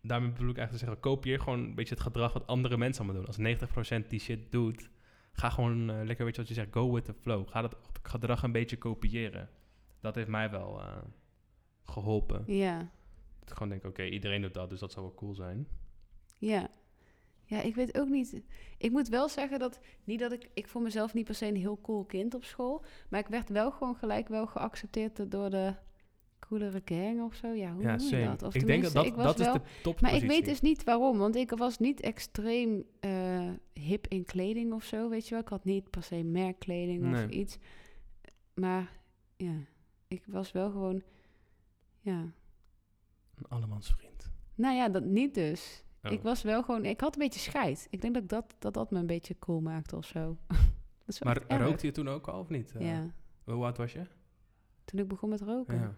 [0.02, 3.04] daarmee bedoel ik eigenlijk te zeggen, kopieer gewoon een beetje het gedrag wat andere mensen
[3.04, 3.58] allemaal doen.
[3.58, 4.90] Als 90% die shit doet,
[5.32, 7.50] ga gewoon eh, lekker, weet je wat je zegt, go with the flow.
[7.50, 9.50] Ga dat gedrag een beetje kopiëren.
[10.00, 10.98] Dat heeft mij wel eh,
[11.86, 12.44] geholpen.
[12.48, 12.94] ja.
[13.40, 15.68] Dat ik gewoon denk, oké, iedereen doet dat, dus dat zou wel cool zijn.
[16.38, 16.70] Ja.
[17.46, 18.42] Ja, ik weet ook niet.
[18.78, 21.56] Ik moet wel zeggen dat, niet dat ik, ik voor mezelf niet per se een
[21.56, 25.74] heel cool kind op school, maar ik werd wel gewoon gelijk wel geaccepteerd door de
[26.40, 27.48] coolere gang of zo.
[27.48, 28.44] Ja, hoe ja, noem je dat?
[28.44, 30.62] Of ik denk dat ik was dat wel, is de top Maar ik weet dus
[30.62, 35.32] niet waarom, want ik was niet extreem eh, hip in kleding of zo, weet je
[35.32, 35.44] wel.
[35.44, 37.58] Ik had niet per se merkkleding of iets.
[38.54, 38.92] Maar
[39.38, 39.56] ja,
[40.08, 41.04] ik was wel gewoon,
[42.00, 42.20] ja.
[43.36, 44.32] Een allemans vriend.
[44.56, 45.85] Nou ja, dat niet dus.
[46.06, 46.12] Oh.
[46.12, 47.88] Ik was wel gewoon, ik had een beetje scheid.
[47.90, 50.38] Ik denk dat dat, dat, dat me een beetje cool maakte of zo.
[51.08, 52.72] is Maar rookte je toen ook al of niet?
[52.76, 54.02] Eh, Ja, Hoe oud was je?
[54.86, 55.76] toen ik begon met roken.
[55.80, 55.96] Ja.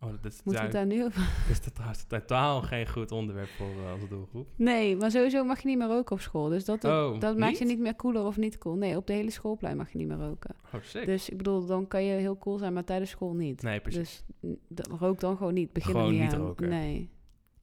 [0.00, 1.22] Oh, dat is, Moeten we het daar nu over?
[1.50, 4.48] is dat trouwens totaal geen goed onderwerp voor uh, onze doelgroep.
[4.56, 6.48] Nee, maar sowieso mag je niet meer roken op school.
[6.48, 7.78] Dus dat, Oh, dat maakt je niet?
[7.78, 8.74] meer cooler of niet cool.
[8.76, 10.54] Nee, op de hele schoolplein mag je niet meer roken.
[10.74, 11.06] Oh, sick.
[11.06, 13.62] Dus ik bedoel, dan kan je heel cool zijn, maar tijdens school niet.
[13.62, 14.24] nee, precies.
[14.68, 15.72] Dus rook dan gewoon niet.
[15.72, 16.40] Begin er Gewoon niet niet aan.
[16.40, 16.68] roken.
[16.68, 17.10] Nee.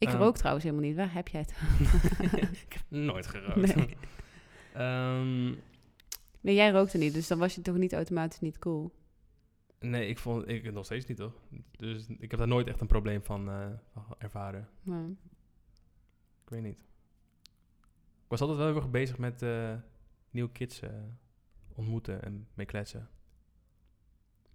[0.08, 0.18] Ik Ehm.
[0.18, 0.96] rook trouwens helemaal niet.
[0.96, 1.52] Waar heb jij het?
[2.66, 3.76] ik heb nooit gerookt.
[3.76, 3.98] Nee.
[4.74, 5.46] Ehm,
[6.42, 8.92] Nee, jij rookte niet, dus dan was je toch niet automatisch niet cool.
[9.80, 11.34] nee, ik vond ik nog steeds niet, toch?
[11.72, 13.68] Dus ik heb daar nooit echt een probleem van, eh,
[14.18, 14.70] ervaren.
[14.82, 15.06] Maar,
[16.44, 16.78] Ik weet niet.
[18.24, 19.74] Ik was altijd wel heel erg bezig met eh,
[20.32, 20.90] nieuwe kids eh,
[21.76, 23.10] ontmoeten en mee kletsen.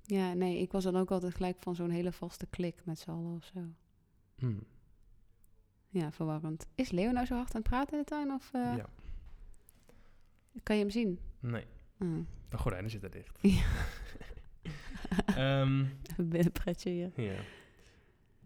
[0.03, 3.11] ja, nee, ik was dan ook altijd gelijk van zo'n hele vaste klik met z'n
[3.11, 3.61] allen of zo.
[4.39, 4.63] Hmm.
[5.91, 6.67] Ja, verwarrend.
[6.75, 8.31] Is Leo nou zo hard aan het praten in de tuin?
[8.33, 8.87] Of eh, Ja.
[10.63, 11.19] kan je hem zien?
[11.41, 11.65] Nee,
[11.99, 12.09] Ah,
[12.49, 13.39] de gordijnen zitten dicht.
[13.43, 13.63] Ja.
[15.37, 17.11] Ehm, even binnenpretje hier.
[17.15, 17.41] ja.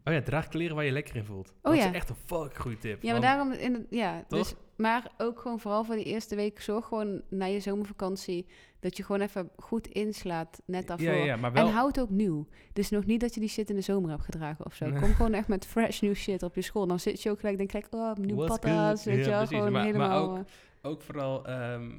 [0.05, 1.49] Oh ja, draag kleren waar je lekker in voelt.
[1.63, 1.89] Oh dat ja.
[1.89, 3.03] is echt een fucking goede tip.
[3.03, 3.53] Ja, maar daarom...
[3.53, 4.39] In ja, Toch?
[4.39, 6.61] dus, maar ook gewoon vooral voor die eerste week...
[6.61, 8.47] zorg gewoon na je zomervakantie...
[8.81, 11.13] dat je gewoon even goed inslaat net daarvoor.
[11.15, 11.67] Ja, maar wel...
[11.67, 12.47] En houd ook nieuw.
[12.73, 14.87] Dus nog niet dat je die shit in de zomer hebt gedragen of zo.
[14.89, 15.01] Nee.
[15.01, 16.87] Kom gewoon echt met fresh nieuw shit op je school.
[16.87, 19.05] Dan zit je ook gelijk, denk gelijk, oh, nieuw patas.
[19.05, 20.31] Weet Ja, je wel, gewoon Maar- maar helemaal...
[20.31, 21.91] ook- eh, Ook vooral, ehm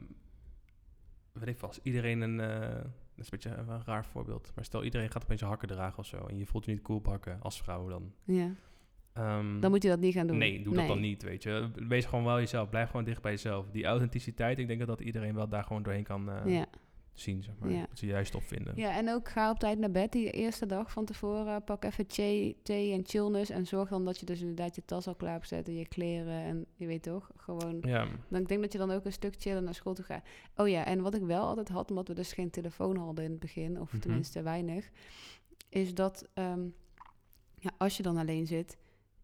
[1.32, 2.84] weet ik vast, iedereen een, eh,
[3.16, 5.68] dat is een beetje een, een raar voorbeeld, maar stel iedereen gaat opeens een hakken
[5.68, 8.14] dragen of zo en je voelt je niet cool bakken als vrouw dan.
[8.24, 8.52] ja,
[9.14, 10.38] Ehm, dan moet je dat niet gaan doen.
[10.38, 11.70] Nee, doe dat dan niet, weet je.
[11.88, 13.70] Wees gewoon wel jezelf, blijf gewoon dicht bij jezelf.
[13.72, 16.66] Die authenticiteit, ik denk dat, dat iedereen wel daar gewoon doorheen kan eh, Ja.
[17.14, 17.70] Zien, zeg maar.
[17.72, 17.86] Ja.
[17.90, 18.74] Dat ze juist opvinden.
[18.76, 21.64] ja, en ook ga op tijd naar bed die eerste dag van tevoren.
[21.64, 23.50] Pak even thee, thee en chillness.
[23.50, 26.34] En zorg dan dat je dus inderdaad je tas al klaar hebt zetten, je kleren.
[26.44, 27.78] En je weet toch, gewoon...
[27.82, 30.26] Ja, Dan ik denk dat je dan ook een stuk chillen naar school toe gaat.
[30.56, 33.32] Oh ja, en wat ik wel altijd had, omdat we dus geen telefoon hadden in
[33.32, 34.02] het begin, of Mhm.
[34.02, 34.90] tenminste weinig,
[35.70, 36.64] is dat ehm,
[37.60, 38.78] ja, als je dan alleen zit,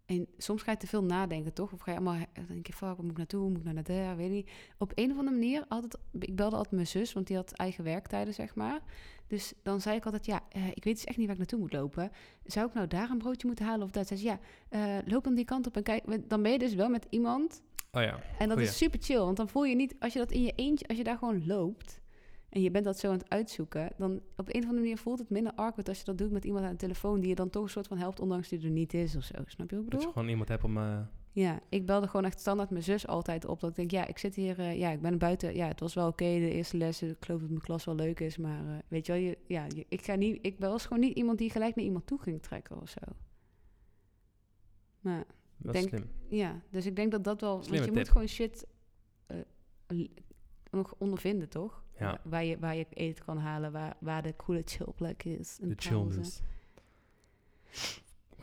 [0.10, 1.74] en soms ga je te veel nadenken, toch?
[1.74, 3.50] Of ga je allemaal dan denk je, fuck, waar moet ik naartoe?
[3.50, 4.18] Moet ik naar daar?
[4.18, 4.50] Weet niet.
[4.78, 7.84] Op een of andere manier, altijd, ik belde altijd mijn zus, want die had eigen
[7.84, 8.80] werktijden, zeg maar.
[9.28, 11.60] Dus dan zei ik altijd, ja, eh, ik weet dus echt niet waar ik naartoe
[11.60, 12.12] moet lopen.
[12.44, 14.08] Zou ik nou daar een broodje moeten halen of dat?
[14.08, 16.30] Zei ze, ja, eh, loop dan die kant op en kijk.
[16.30, 18.20] Dan ben je dus wel met iemand oh ja.
[18.38, 18.64] en dat Goeie.
[18.64, 20.98] is super chill, want dan voel je niet, als je dat in je eentje, als
[20.98, 22.02] je daar gewoon loopt
[22.50, 25.20] en je bent dat zo aan het uitzoeken, dan op een of andere manier voelt
[25.20, 27.50] het minder awkward als je dat doet met iemand aan de telefoon die je dan
[27.50, 29.34] toch een soort van helpt, ondanks die er niet is of zo.
[29.46, 30.12] Snap je wat ik Dat je bedoel?
[30.12, 30.78] gewoon iemand hebt om...
[30.78, 31.00] eh,
[31.32, 33.60] Ja, ik belde gewoon echt standaard mijn zus altijd op.
[33.60, 35.56] Dat ik denk, ja, ik zit hier, eh, ja, ik ben buiten.
[35.56, 37.10] Ja, het was wel oké, de eerste lessen.
[37.10, 39.66] Ik geloof dat mijn klas wel leuk is, maar eh, weet je wel, je, ja,
[39.76, 42.42] je- ik ga niet, ik was gewoon niet iemand die gelijk naar iemand toe ging
[42.42, 43.00] trekken of zo.
[45.00, 45.24] Maar
[45.58, 46.12] dat is Denk- slim.
[46.40, 47.64] ja, dus ik denk dat dat wel...
[47.64, 47.96] Slimme want je tip.
[48.00, 48.66] moet gewoon shit
[50.72, 51.84] nog ondervinden, toch?
[52.00, 52.20] Ja.
[52.24, 55.56] Waar, je, waar je eten kan halen, waar, waar de coole chillplek is.
[55.56, 55.88] De pauze.
[55.88, 56.42] chillness.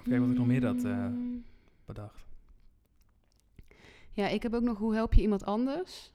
[0.02, 1.08] Kijk wat ik nog meer had eh,
[1.84, 2.26] bedacht.
[4.12, 6.12] Ja, ik heb ook nog hoe help je iemand anders.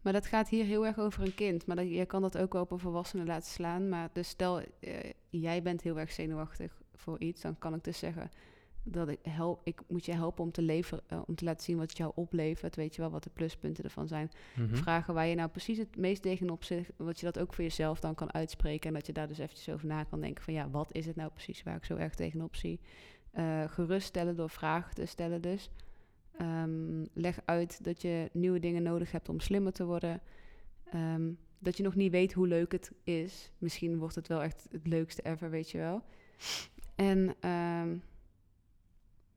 [0.00, 1.66] Maar dat gaat hier heel erg over een kind.
[1.66, 3.88] Maar dat, je kan dat ook wel op een volwassene laten slaan.
[3.88, 7.98] Maar dus stel, eh, jij bent heel erg zenuwachtig voor iets, dan kan ik dus
[7.98, 8.30] zeggen
[8.88, 11.76] dat ik help, ik moet je helpen om te leveren, eh, om te laten zien
[11.76, 12.76] wat jou oplevert.
[12.76, 14.30] Weet je wel wat de pluspunten ervan zijn.
[14.56, 14.74] Mhm.
[14.74, 18.00] Vragen waar je nou precies het meest tegenop zit, dat je dat ook voor jezelf
[18.00, 20.70] dan kan uitspreken en dat je daar dus eventjes over na kan denken van ja,
[20.70, 22.80] wat is het nou precies waar ik zo erg tegenop zie?
[23.30, 25.70] Eh geruststellen door vragen te stellen dus.
[26.38, 30.20] Ehm, leg uit dat je nieuwe dingen nodig hebt om slimmer te worden.
[30.90, 33.50] Ehm, dat je nog niet weet hoe leuk het is.
[33.58, 36.02] Misschien wordt het wel echt het leukste ever, weet je wel.
[36.94, 37.96] En ehm,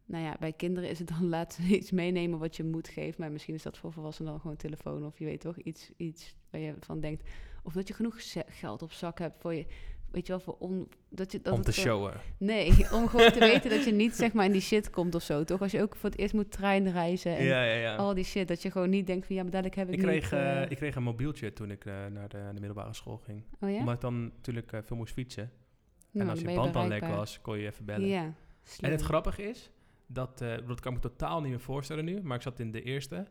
[0.10, 3.18] nou ja, bij kinderen is het dan laten ze iets meenemen wat je moed geeft.
[3.18, 5.06] Maar misschien is dat voor volwassenen dan gewoon telefoon.
[5.06, 7.30] Of je weet toch, iets, iets waar je van denkt.
[7.64, 8.16] Of dat je genoeg
[8.48, 9.66] geld op zak hebt voor je.
[10.12, 12.14] Weet je wel, voor on, dat je, dat Om te showen.
[12.38, 12.68] Nee,
[12.98, 15.44] om gewoon te weten dat je niet zeg maar in die shit komt of zo,
[15.44, 15.62] toch?
[15.62, 17.96] Als je ook voor het eerst moet treinreizen en Ja, ja, ja.
[17.96, 20.00] al die shit, dat je gewoon niet denkt van ja, maar dadelijk heb ik, Ik
[20.00, 20.32] kreeg, niet...
[20.32, 23.44] eh, eh, ik kreeg een mobieltje toen ik eh, naar de, de middelbare school ging.
[23.60, 23.70] oh?
[23.70, 25.52] Omdat ik dan natuurlijk veel moest fietsen.
[26.12, 28.08] Nou, en als je band dan lek was, kon je even bellen.
[28.08, 28.34] Ja,
[28.80, 29.72] En het grappige is,
[30.12, 32.72] dat, eh, dat kan ik me totaal niet meer voorstellen nu, maar ik zat in
[32.72, 33.28] de eerste.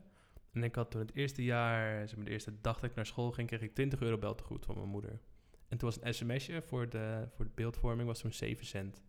[0.52, 3.06] En ik had toen het eerste jaar, zeg maar de eerste dag dat ik naar
[3.06, 5.20] school ging, kreeg ik 20 euro beltegoed van mijn moeder.
[5.68, 9.02] En toen was een sms'je voor de, voor de beeldvorming, was toen 7 cent.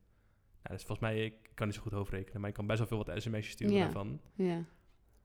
[0.63, 2.87] Nou, dus volgens mij, ik kan niet zo goed hoofdrekenen, maar ik kan best wel
[2.87, 3.83] veel wat sms'jes sturen Ja.
[3.83, 4.21] daarvan.
[4.33, 4.55] Ja,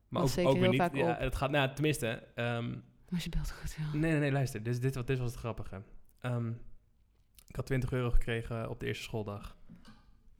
[0.07, 1.19] Maar Was ook, zeker ook weer niet, ja, op.
[1.19, 2.75] het gaat, nou, tenminste, ehm,
[3.09, 4.01] als je belt goed wel.
[4.01, 4.63] Nee, nee, nee, luister.
[4.63, 5.81] Dit, dit, was- dit was het grappige.
[6.19, 6.49] Ehm,
[7.47, 9.57] ik had 20 euro gekregen op de eerste schooldag.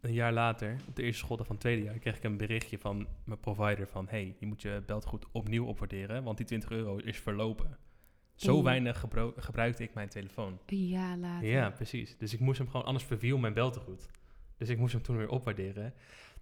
[0.05, 2.77] Een jaar later, op de eerste schooldag van het tweede jaar, kreeg ik een berichtje
[2.77, 4.07] van mijn provider van...
[4.09, 7.77] hey, je moet je beltegoed opnieuw opwaarderen, want die 20 euro is verlopen.
[8.35, 10.59] Zo weinig gebruikte ik mijn telefoon.
[10.65, 11.47] Een jaar later.
[11.47, 12.17] Ja, precies.
[12.17, 14.09] Dus ik moest hem gewoon, anders verviel mijn beltegoed.
[14.57, 15.93] Dus ik moest hem toen weer opwaarderen.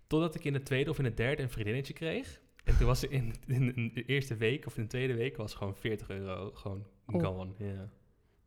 [0.08, 2.42] Totdat ik in de tweede of in de derde een vriendinnetje kreeg.
[2.64, 5.54] En toen was ze in, in, de eerste week of in de tweede week was
[5.54, 7.24] gewoon 40 euro gewoon Oh.
[7.24, 7.52] gone.
[7.58, 7.90] Ja.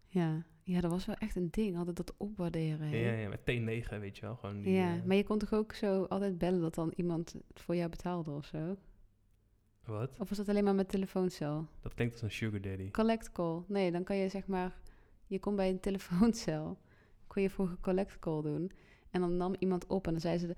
[0.07, 0.45] Ja.
[0.67, 2.89] Ja, dat was wel echt een ding, altijd dat opwaarderen.
[2.89, 2.97] hè?
[2.97, 4.37] Ja, ja, met T9, weet je wel.
[4.37, 7.33] Gewoon die, ja, eh, maar je kon toch ook zo altijd bellen dat dan iemand
[7.33, 8.77] het voor jou betaalde of zo?
[9.85, 10.11] Wat?
[10.19, 11.67] Of was dat alleen maar met telefooncel?
[11.83, 12.91] Dat klinkt als een sugar daddy.
[12.91, 13.63] Collect call.
[13.67, 14.79] Nee, dan kan je zeg maar...
[15.27, 16.79] Je kon bij een telefooncel...
[17.27, 18.71] kon je vroeger collect call doen.
[19.11, 20.47] En dan nam iemand op en dan zei ze...
[20.47, 20.55] de-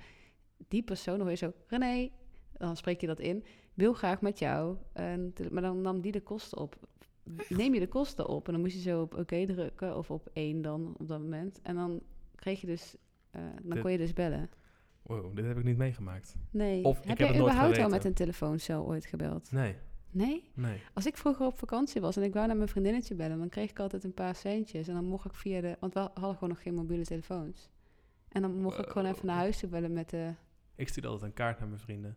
[0.69, 1.53] Die persoon, dan hoor je zo...
[1.67, 2.11] René,
[2.53, 3.45] dan spreek je dat in.
[3.75, 4.77] Wil graag met jou.
[4.93, 6.77] En, maar dan nam die de kosten op.
[7.49, 8.47] Neem je de kosten op.
[8.47, 9.97] En dan moest je zo op oké drukken.
[9.97, 11.61] Of op één dan op dat moment.
[11.63, 12.01] En dan
[12.35, 12.97] kreeg je dus...
[13.31, 14.51] eh, dan Dit- kon je dus bellen.
[15.03, 16.35] Wow, dit heb ik niet meegemaakt.
[16.51, 16.85] Nee.
[16.85, 19.53] Of ik heb jij nooit überhaupt al met een telefooncel ooit gebeld?
[19.53, 19.77] Nee,
[20.11, 20.51] Nee?
[20.55, 20.83] nee.
[20.95, 23.71] Als ik vroeger op vakantie was en ik wou naar mijn vriendinnetje bellen, dan kreeg
[23.71, 24.89] ik altijd een paar centjes.
[24.89, 25.77] En dan mocht ik via de.
[25.81, 27.71] Want we hadden gewoon nog geen mobiele telefoons.
[28.29, 30.33] En dan mocht ik gewoon even naar huis toe bellen met de.
[30.77, 32.17] Ik stuurde altijd een kaart naar mijn vrienden.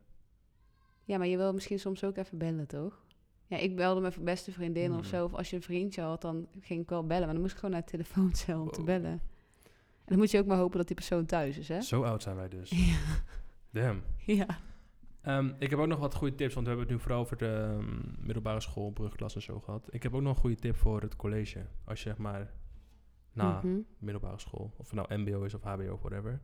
[1.04, 3.06] Ja, maar je wil misschien soms ook even bellen, toch?
[3.52, 5.04] Ja, ik belde mijn beste vriendin of Hmm.
[5.10, 5.26] zo.
[5.26, 7.24] Of als je een vriendje had, dan ging ik wel bellen.
[7.24, 9.12] Maar dan moest ik gewoon naar het telefooncel om te bellen.
[9.12, 11.82] En dan moet je ook maar hopen dat die persoon thuis is, hè?
[11.82, 12.70] Zo oud zijn wij dus.
[12.80, 12.98] Ja.
[13.82, 14.02] Damn.
[14.26, 14.46] Ja.
[15.22, 17.38] Ehm, ik heb ook nog wat goede tips, want we hebben het nu vooral over
[17.38, 19.88] de ehm, middelbare school, brugklas en zo gehad.
[19.90, 21.66] Ik heb ook nog een goede tip voor het college.
[21.86, 22.54] Als je zeg maar
[23.34, 23.80] na Mhm.
[24.00, 26.42] middelbare school, of het nou mbo is of hbo of whatever.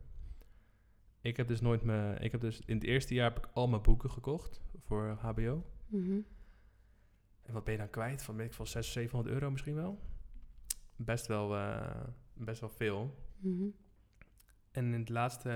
[1.20, 3.68] Ik heb dus nooit mijn, ik heb dus in het eerste jaar heb ik al
[3.68, 5.64] mijn boeken gekocht voor hbo.
[5.86, 6.18] Mhm.
[7.48, 8.22] En wat ben je dan kwijt?
[8.22, 9.98] Van weet ik van 600, 700 euro misschien wel.
[10.96, 13.14] Best wel, eh, best wel veel.
[13.38, 13.68] Mhm.
[14.70, 15.50] En in het laatste,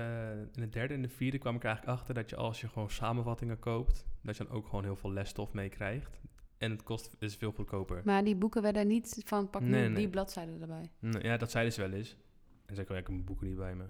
[0.53, 2.89] in het derde en de vierde kwam ik eigenlijk achter dat je als je gewoon
[2.89, 6.21] samenvattingen koopt, dat je dan ook gewoon heel veel lesstof meekrijgt.
[6.57, 8.01] En het kost is veel goedkoper.
[8.05, 9.95] Maar die boeken werden niet van pak nu Nee, nee.
[9.95, 10.91] die bladzijden erbij.
[10.99, 12.15] Nee, Ja, dat zeiden ze wel eens.
[12.65, 13.85] En zei ik, oh, ja, ik heb mijn boeken niet bij me.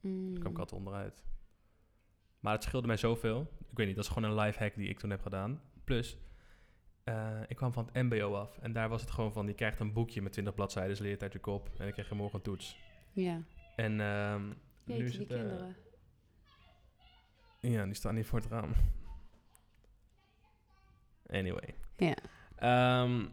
[0.00, 0.30] Mm.
[0.30, 1.24] Daar kwam ik altijd onderuit.
[2.40, 3.40] Maar het scheelde mij zoveel.
[3.70, 5.60] Ik weet niet, dat is gewoon een life hack die ik toen heb gedaan.
[5.84, 6.18] Plus,
[7.04, 8.58] eh, ik kwam van het mbo af.
[8.58, 11.12] En daar was het gewoon van, je krijgt een boekje met 20 bladzijden, leer je
[11.12, 11.68] het uit je kop.
[11.68, 12.76] En dan krijg je morgen een toets.
[13.12, 13.42] Ja.
[13.76, 14.52] En ehm,
[14.84, 15.76] nu is die eh, kinderen.
[17.60, 18.72] ja, die staan hier voor het raam.
[21.26, 21.74] Anyway.
[21.96, 22.16] Ja.
[22.56, 23.26] Ehm,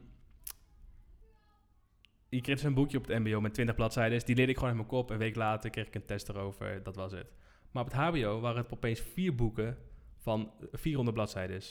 [2.29, 4.25] je kreeg dus een boekje op het mbo met 20 bladzijden.
[4.25, 5.09] Die leerde ik gewoon in mijn kop.
[5.09, 6.83] Een week later kreeg ik een test erover.
[6.83, 7.27] Dat was het.
[7.71, 9.77] Maar op het hbo waren het opeens vier boeken
[10.17, 11.55] van 400 bladzijden.
[11.55, 11.61] En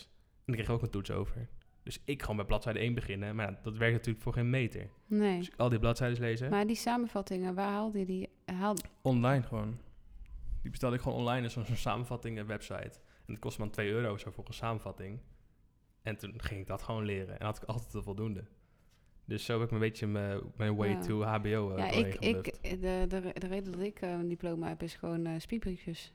[0.45, 1.49] daar kreeg ik ook een toets over.
[1.83, 3.37] Dus ik gewoon bij bladzijde 1 beginnen.
[3.37, 4.91] Maar ja, dat werkt natuurlijk voor geen meter.
[5.07, 5.39] Nee.
[5.39, 6.51] Dus ik al die bladzijden lezen.
[6.51, 8.29] Maar die samenvattingen, waar haalde je die?
[8.45, 8.75] Haal...
[9.03, 9.79] Online gewoon.
[10.63, 11.43] Die bestelde ik gewoon online.
[11.43, 13.01] Dus zo'n zo'n samenvatting een website.
[13.27, 15.21] En het kostte maar 2 euro zo voor een samenvatting.
[16.03, 17.41] En toen ging ik dat gewoon leren.
[17.41, 18.45] En had ik altijd de voldoende.
[19.31, 21.01] Dus zo heb ik een beetje mijn, mijn way Ja.
[21.01, 22.45] to HBO uh, ja, ik, ik,
[22.81, 26.13] de, de, de reden dat ik eh, een diploma heb is gewoon eh spiekbriefjes.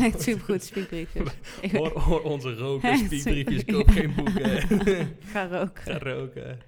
[0.00, 1.32] Echt supergoed, spiekbriefjes.
[1.60, 3.64] Ik- hoor, hoor onze roken, super.
[3.64, 4.60] koop geen boeken.
[5.24, 5.82] Ga roken.
[5.82, 6.58] Ga roken.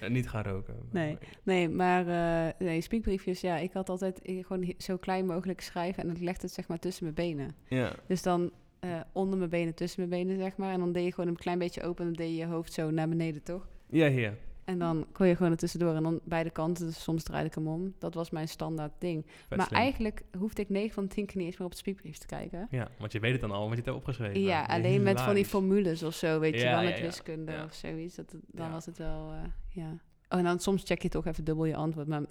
[0.00, 0.74] Eh, niet gaan roken.
[0.90, 1.18] Nee.
[1.42, 2.06] Nee, maar
[2.48, 6.20] eh, nee, spiekbriefjes, ja, ik had altijd eh, gewoon zo klein mogelijk schrijven en ik
[6.20, 7.54] legde het zeg maar tussen mijn benen.
[7.68, 7.92] Ja.
[8.06, 10.72] Dus dan eh, onder mijn benen, tussen mijn benen zeg maar.
[10.72, 12.72] En dan deed je gewoon een klein beetje open en dan deed je je hoofd
[12.72, 13.68] zo naar beneden, toch?
[13.90, 14.32] Ja, ja.
[14.66, 17.54] En dan kon je gewoon er tussendoor en dan beide kanten, dus soms draaide ik
[17.54, 17.94] hem om.
[17.98, 19.26] Dat was mijn standaard ding.
[19.48, 19.80] Vet maar slim.
[19.80, 22.26] eigenlijk hoefde ik 9 van de 10 keer niet eens meer op het spiekbrief te
[22.26, 22.68] kijken.
[22.70, 24.40] Ja, want je weet het dan al, want je het hebt opgeschreven.
[24.40, 27.04] Ja, alleen met van die formules of zo, weet je Ja, wel, ja, met ja.
[27.04, 28.14] wiskunde of zoiets.
[28.14, 29.98] Dat, dan was het wel, eh, ja.
[30.28, 32.06] Oh, en dan soms check je toch even dubbel je antwoord.
[32.06, 32.22] Maar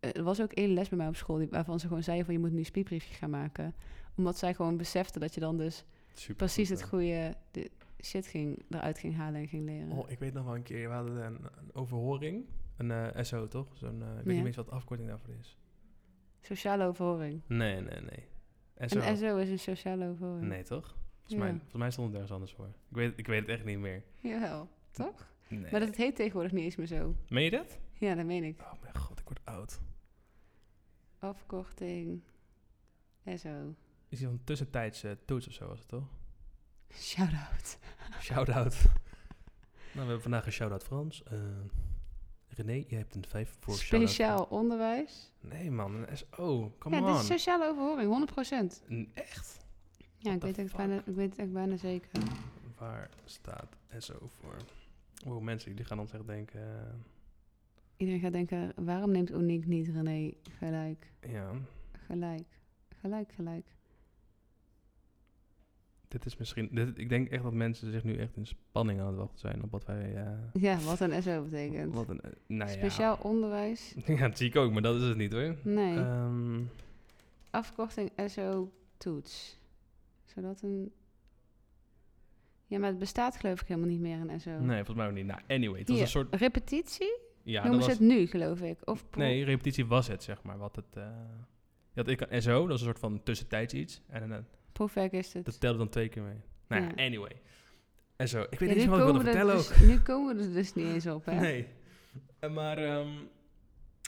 [0.00, 2.24] eh, er was ook één les bij mij op school die, waarvan ze gewoon zeiden
[2.24, 3.74] van je moet nu een gaan maken.
[4.16, 5.84] Omdat zij gewoon beseften dat je dan dus
[6.14, 7.70] Super precies goed, het goede de
[8.02, 9.90] shit ging, eruit ging halen en ging leren.
[9.90, 12.44] Oh, ik weet nog wel een keer, we hadden een, een overhoring.
[12.76, 13.66] Een eh, SO, toch?
[13.76, 14.32] Zo'n, eh, ik weet Ja.
[14.32, 15.58] niet eens wat de afkorting daarvoor is.
[16.40, 17.40] Sociale overhoring.
[17.46, 18.28] Nee, nee, nee.
[18.88, 18.98] SO.
[19.00, 20.48] Een SO is een sociale overhoring.
[20.48, 20.96] Nee, toch?
[21.12, 21.38] Volgens, Ja.
[21.38, 22.66] mij, volgens mij stond het ergens anders voor.
[22.66, 24.02] Ik weet, ik weet het echt niet meer.
[24.20, 25.30] Jawel, toch?
[25.48, 25.70] Nee.
[25.70, 27.14] Maar dat heet tegenwoordig niet eens meer zo.
[27.28, 27.78] Meen je dat?
[27.98, 28.60] Ja, dat meen ik.
[28.60, 29.80] Oh mijn god, ik word oud.
[31.18, 32.22] Afkorting
[33.26, 33.74] SO.
[34.08, 36.08] Is die van tussentijdse toets of zo was het toch?
[36.94, 37.78] Shout-out.
[38.32, 38.72] Shout-out.
[38.84, 38.94] nou,
[39.92, 41.22] we hebben vandaag een shout-out Frans.
[41.22, 41.38] Eh,
[42.48, 44.10] René, jij hebt een 5 voor shout-out.
[44.10, 45.32] Speciaal onderwijs.
[45.40, 46.74] Nee man, een SO.
[46.78, 47.12] Come ja, on.
[47.12, 48.82] dit is sociale overhoring, 100%.
[48.92, 49.60] N- Echt?
[50.18, 50.76] Ja, ik weet, het echt fuck?
[50.76, 52.08] bijna, ik weet het echt bijna zeker.
[52.78, 54.56] Waar staat SO voor?
[55.24, 56.60] Wow, mensen, jullie gaan ons echt denken...
[56.60, 56.92] eh,
[57.96, 61.12] Iedereen gaat denken, waarom neemt Uniek niet René gelijk?
[61.28, 61.50] ja,
[62.06, 62.46] Gelijk.
[63.00, 63.66] Gelijk, gelijk.
[66.12, 66.68] Dit is misschien...
[66.72, 69.62] Dit, ik denk echt dat mensen zich nu echt in spanning aan het wachten zijn
[69.62, 70.14] op wat wij...
[70.16, 71.94] eh, Ja, wat een SO betekent.
[71.94, 72.20] wat een...
[72.20, 72.76] eh, nou ja.
[72.76, 73.94] Speciaal onderwijs.
[74.06, 75.56] Ja, dat zie ik ook, maar dat is het niet hoor.
[75.62, 75.96] Nee.
[75.96, 76.60] Ehm,
[77.50, 79.58] Afkorting SO toets.
[80.24, 80.92] Zodat een...
[82.66, 84.50] Ja, maar het bestaat geloof ik helemaal niet meer een SO.
[84.50, 85.26] nee, volgens mij ook niet.
[85.26, 86.34] Nou, anyway, het was Hier, een soort...
[86.34, 87.18] repetitie?
[87.42, 88.78] Ja, Noemen dat ze was, het nu, geloof ik.
[88.84, 90.58] Of nee, repetitie was het, zeg maar.
[90.58, 90.86] Wat het,
[91.92, 94.02] je had ik een SO, dat is een soort van tussentijds iets.
[94.06, 94.38] En eh,
[94.72, 95.44] proefwerk is het.
[95.44, 96.40] dat telde dan twee keer mee.
[96.68, 97.40] Nou ja, anyway.
[98.18, 98.46] SO.
[98.50, 99.78] Ik weet Ja, niet wat ik wilde er vertellen dus, ook.
[99.78, 101.40] Nu komen we er dus niet eens op, hè?
[101.40, 101.66] Nee.
[102.38, 103.08] Eh, Maar, ehm,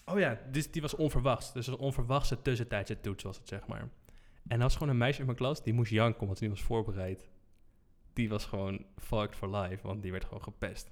[0.06, 1.52] oh ja, dus die was onverwachts.
[1.52, 3.80] Dus een onverwachte tussentijdse toets was het, zeg maar.
[4.48, 6.52] En er was gewoon een meisje in mijn klas, die moest janken omdat ze niet
[6.52, 7.28] was voorbereid.
[8.12, 10.90] Die was gewoon fucked for life, want die werd gewoon gepest.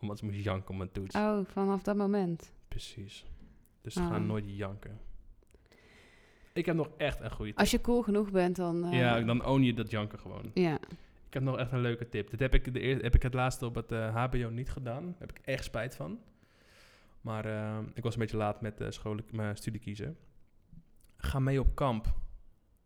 [0.00, 1.14] Omdat ze moest janken om een toets.
[1.16, 2.52] Oh, vanaf dat moment.
[2.68, 3.24] Precies.
[3.80, 4.08] Dus ze Oh.
[4.08, 5.00] gaan nooit janken.
[6.54, 7.58] Ik heb nog echt een goede tip.
[7.60, 8.84] Als je cool genoeg bent, dan...
[8.84, 10.50] eh, Ja, dan own je dat janken gewoon.
[10.54, 10.74] Ja.
[11.26, 12.30] Ik heb nog echt een leuke tip.
[12.30, 15.04] Dit heb ik, de eer, heb ik het laatste op het eh, HBO niet gedaan.
[15.04, 16.18] Daar heb ik echt spijt van.
[17.20, 20.16] Maar eh, ik was een beetje laat met uh, school, mijn studie kiezen.
[21.16, 22.14] Ga mee op kamp.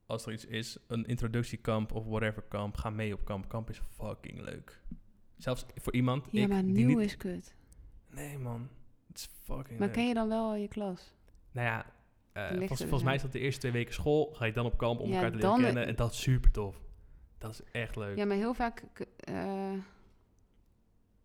[0.06, 3.48] Als er iets is, een introductiekamp of whatever kamp, ga mee op kamp.
[3.48, 4.80] Kamp is fucking leuk.
[5.36, 6.28] Zelfs voor iemand.
[6.30, 7.54] Ja, ik, maar die nieuw niet- is kut.
[8.10, 8.68] Nee man,
[9.08, 9.96] het is fucking Maar leuk.
[9.96, 11.14] ken je dan wel je klas?
[11.52, 11.86] Nou ja,
[12.46, 14.32] volgens, er volgens mij is dat de eerste twee weken school.
[14.34, 15.86] Ga je dan op kamp om Ja, elkaar te leren kennen.
[15.86, 16.80] En dat is super tof.
[17.38, 18.16] Dat is echt leuk.
[18.16, 18.84] Ja, maar heel vaak...
[19.18, 19.72] eh,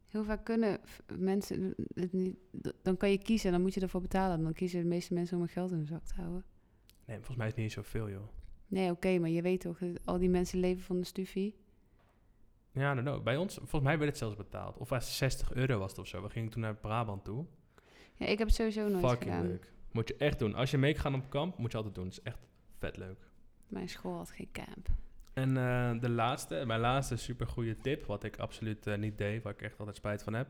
[0.07, 0.79] heel vaak kunnen
[1.17, 2.37] mensen het niet...
[2.81, 4.43] Dan kan je kiezen en dan moet je ervoor betalen.
[4.43, 6.43] Dan kiezen de meeste mensen om hun geld in hun zak te houden.
[7.05, 8.27] Nee, volgens mij is het niet zoveel joh.
[8.67, 9.79] Nee, oké, maar je weet toch...
[10.05, 11.55] Al die mensen leven van de stufie.
[12.71, 13.23] Ja, know.
[13.23, 14.77] Bij ons, volgens mij werd het zelfs betaald.
[14.77, 16.21] Of was 60 euro was het of zo.
[16.21, 17.45] We gingen toen naar Brabant toe.
[18.15, 19.47] Ja, ik heb het sowieso nooit Fucking gedaan.
[19.47, 19.71] leuk.
[19.93, 20.55] Moet je echt doen.
[20.55, 22.05] Als je mee gaat op kamp, moet je altijd doen.
[22.05, 22.39] Het is echt
[22.77, 23.27] vet leuk.
[23.67, 24.87] Mijn school had geen camp.
[25.33, 29.53] En eh, de laatste, mijn laatste supergoeie tip, wat ik absoluut eh, niet deed, waar
[29.53, 30.47] ik echt altijd spijt van heb,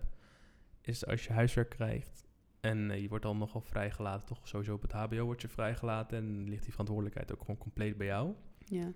[0.82, 2.26] is als je huiswerk krijgt
[2.64, 6.18] en eh, je wordt dan nogal vrijgelaten, toch sowieso op het HBO word je vrijgelaten
[6.18, 8.34] en ligt die verantwoordelijkheid ook gewoon compleet bij jou.
[8.66, 8.92] Ja.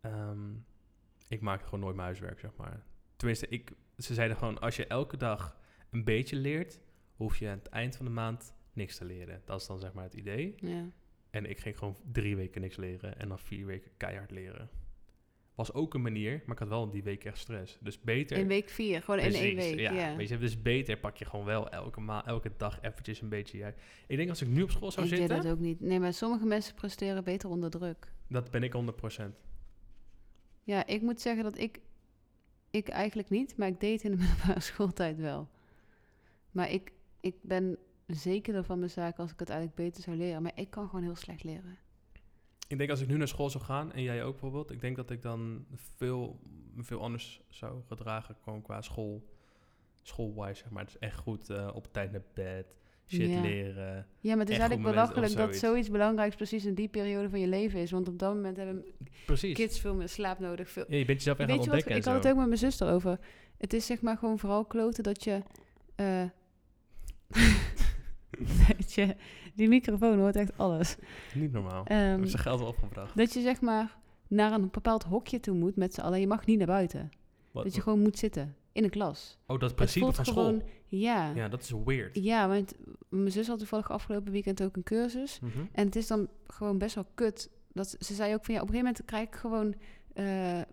[0.00, 0.52] Ehm,
[1.28, 2.84] ik maakte gewoon nooit mijn huiswerk, zeg maar.
[3.16, 5.56] Tenminste, ik, ze zeiden gewoon, als je elke dag
[5.90, 6.80] een beetje leert,
[7.14, 9.42] hoef je aan het eind van de maand niks te leren.
[9.44, 10.54] Dat is dan zeg maar het idee.
[10.56, 10.90] ja.
[11.30, 14.70] En ik ging gewoon drie weken niks leren en dan vier weken keihard leren.
[15.54, 17.78] Was ook een manier, maar ik had wel die week echt stress.
[17.80, 18.38] Dus beter...
[18.38, 19.78] In week vier, gewoon in één week.
[19.78, 23.28] Ja, Weet je, dus beter pak je gewoon wel elke, ma elke dag eventjes een
[23.28, 23.74] beetje.
[24.06, 25.80] Ik denk als ik nu op school zou ik deed zitten, dat ook niet.
[25.80, 28.12] Nee, maar sommige mensen presteren beter onder druk.
[28.28, 28.74] dat ben ik
[29.20, 29.22] 100%.
[30.62, 31.80] Ja, ik moet zeggen dat ik...
[32.70, 35.48] Ik eigenlijk niet, maar ik deed in de middelbare schooltijd wel.
[36.50, 37.78] Maar ik, ik ben
[38.14, 40.42] zekerder van mijn zaak als ik het eigenlijk beter zou leren.
[40.42, 41.78] Maar ik kan gewoon heel slecht leren.
[42.68, 44.96] Ik denk als ik nu naar school zou gaan, en jij ook bijvoorbeeld, ik denk
[44.96, 46.40] dat ik dan veel,
[46.76, 49.30] veel anders zou gedragen gewoon qua school.
[50.02, 50.82] schoolwise, zeg maar.
[50.82, 52.66] Het is echt goed eh, op tijd naar bed,
[53.06, 53.40] shit Ja.
[53.40, 54.06] leren.
[54.20, 55.90] Ja, maar het is eigenlijk belachelijk dat zoiets.
[55.90, 57.90] belangrijks precies in die periode van je leven is.
[57.90, 58.84] Want op dat moment hebben
[59.26, 59.54] Precies.
[59.54, 60.70] kids veel meer slaap nodig.
[60.70, 60.84] Veel...
[60.88, 62.38] Ja, je bent jezelf echt aan Weet het je wat, ontdekken ik had het ook
[62.38, 63.18] met mijn zuster over.
[63.58, 65.42] Het is zeg maar gewoon vooral kloten dat je...
[65.94, 66.24] eh,
[68.78, 69.16] dat je...
[69.54, 70.96] Die microfoon hoort echt alles.
[71.34, 71.84] Niet normaal.
[71.84, 73.16] Ehm, Is zijn geld wel opgebracht.
[73.16, 73.96] dat je zeg maar
[74.28, 76.20] naar een bepaald hokje toe moet met z'n allen.
[76.20, 77.10] Je mag niet naar buiten.
[77.50, 78.56] Wat- Dat je gewoon moet zitten.
[78.72, 79.38] In een klas.
[79.46, 80.62] oh, dat principe van school.
[80.86, 81.26] Ja.
[81.28, 81.34] ja.
[81.34, 82.20] Ja, dat is weird.
[82.48, 82.74] want
[83.08, 85.40] mijn zus had toevallig afgelopen weekend ook een cursus.
[85.40, 85.58] Mhm.
[85.72, 87.50] En het is dan gewoon best wel kut.
[87.72, 89.74] Dat, ze zei ook van ja, op een gegeven moment krijg ik gewoon
[90.14, 90.24] eh,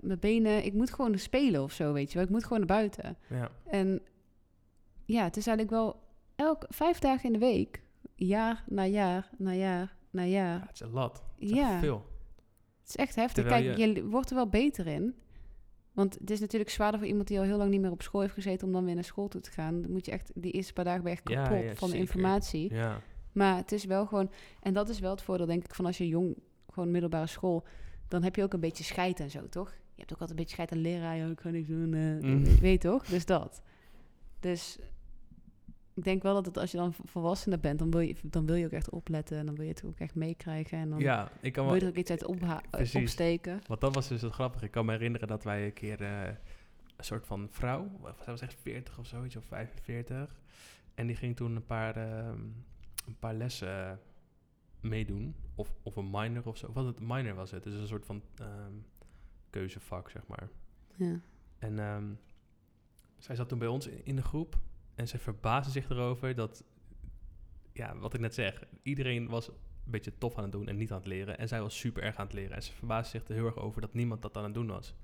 [0.02, 0.66] mijn benen.
[0.66, 2.24] Ik moet gewoon spelen of zo, weet je wel.
[2.28, 3.18] Ik moet gewoon naar buiten.
[3.30, 3.52] Ja.
[3.66, 4.02] En
[5.06, 6.00] ja, het is eigenlijk wel
[6.40, 7.82] elk vijf dagen in de week,
[8.16, 10.62] jaar na jaar na jaar na ja, jaar.
[10.62, 11.24] het is een lat.
[11.38, 11.80] Ja.
[11.80, 12.06] veel.
[12.80, 13.44] Het is echt heftig.
[13.44, 14.06] Terwijl Kijk, je...
[14.06, 15.16] wordt er wel beter in.
[15.92, 18.22] Want het is natuurlijk zwaarder voor iemand die al heel lang niet meer op school
[18.22, 19.82] heeft gezeten om dan weer naar school toe te gaan.
[19.82, 22.06] Dan moet je echt die eerste paar dagen ben je echt kapot ja, van zeker.
[22.06, 22.74] informatie.
[22.74, 23.02] Ja.
[23.32, 25.98] Maar het is wel gewoon, en dat is wel het voordeel, denk ik, van als
[25.98, 26.36] je jong,
[26.70, 27.64] gewoon middelbare school,
[28.08, 29.70] dan heb je ook een beetje scheid en zo, toch?
[29.70, 32.44] Je hebt ook altijd een beetje scheid aan leraar, ja, ik ga niks doen, Mm.
[32.44, 33.06] weet je toch?
[33.06, 33.62] Dus dat.
[34.40, 34.80] Dus
[36.00, 38.56] ik denk wel dat het, als je dan volwassener bent, dan wil je, dan wil
[38.56, 41.32] je ook echt opletten en dan wil je het ook echt meekrijgen en dan ja,
[41.42, 43.02] ik kan wil je er ook iets uit opha- eh, Precies.
[43.02, 43.62] opsteken.
[43.68, 44.66] Want dat was dus het grappige.
[44.66, 46.28] Ik kan me herinneren dat wij een keer eh,
[46.96, 50.40] een soort van vrouw, zij was echt 40 of zoiets, of 45.
[50.96, 52.40] En die ging toen een paar, ehm,
[53.08, 54.00] een paar lessen
[54.80, 55.36] meedoen.
[55.56, 56.72] Of, of een minor of zo.
[56.74, 57.64] Wat het minor was het.
[57.64, 58.74] Dus een soort van ehm,
[59.50, 60.50] keuzevak, zeg maar.
[60.96, 61.20] Ja.
[61.60, 62.06] En ehm,
[63.18, 64.58] zij zat toen bij ons in, in de groep.
[65.00, 66.64] En zij verbaasde zich erover dat,
[67.74, 70.92] ja, wat ik net zeg, iedereen was een beetje tof aan het doen en niet
[70.92, 71.38] aan het leren.
[71.38, 72.56] En zij was super erg aan het leren.
[72.56, 74.96] En ze verbaasde zich er heel erg over dat niemand dat aan het doen was.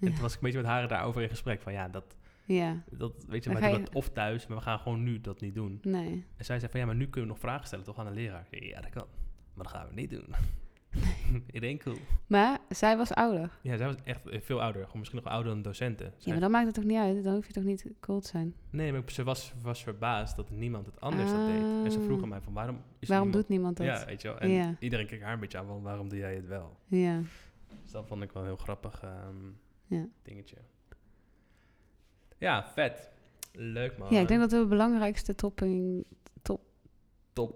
[0.00, 0.12] En Ja.
[0.12, 1.60] toen was ik een beetje met haar daarover in gesprek.
[1.62, 5.02] Van ja, dat, ja, dat weet je, doen je- of thuis, maar we gaan gewoon
[5.02, 5.78] nu dat niet doen.
[5.82, 6.24] nee.
[6.36, 8.12] En zij zei van ja, maar nu kunnen we nog vragen stellen toch aan een
[8.14, 8.46] leraar.
[8.50, 9.06] Ja, dat kan.
[9.54, 10.26] Maar dat gaan we niet doen.
[11.60, 11.96] Denk cool.
[12.26, 13.50] Maar zij was ouder.
[13.62, 14.82] Ja, zij was echt veel ouder.
[14.84, 16.12] Gewoon misschien nog ouder dan docenten.
[16.18, 17.24] Ja, maar dan maakt het toch niet uit?
[17.24, 18.54] Dan hoef je toch niet cool te zijn?
[18.70, 21.62] Nee, maar ze was, was verbaasd dat niemand het anders dat deed.
[21.84, 22.22] En ze vroeg Ah.
[22.22, 23.32] aan mij van waarom is Waarom niemand...
[23.48, 23.86] doet niemand dat?
[23.86, 24.38] Ja, weet je wel.
[24.38, 24.74] En Ja.
[24.78, 26.76] iedereen keek haar een beetje aan van waarom doe jij het wel?
[26.86, 27.20] ja.
[27.82, 29.36] Dus dat vond ik wel een heel grappig ehm,
[29.86, 30.06] Ja.
[30.22, 30.56] dingetje.
[32.38, 33.10] Ja, vet.
[33.52, 34.08] Leuk man.
[34.14, 36.06] Ja, ik denk dat we de belangrijkste topping...
[36.42, 36.60] Top...
[37.32, 37.54] Top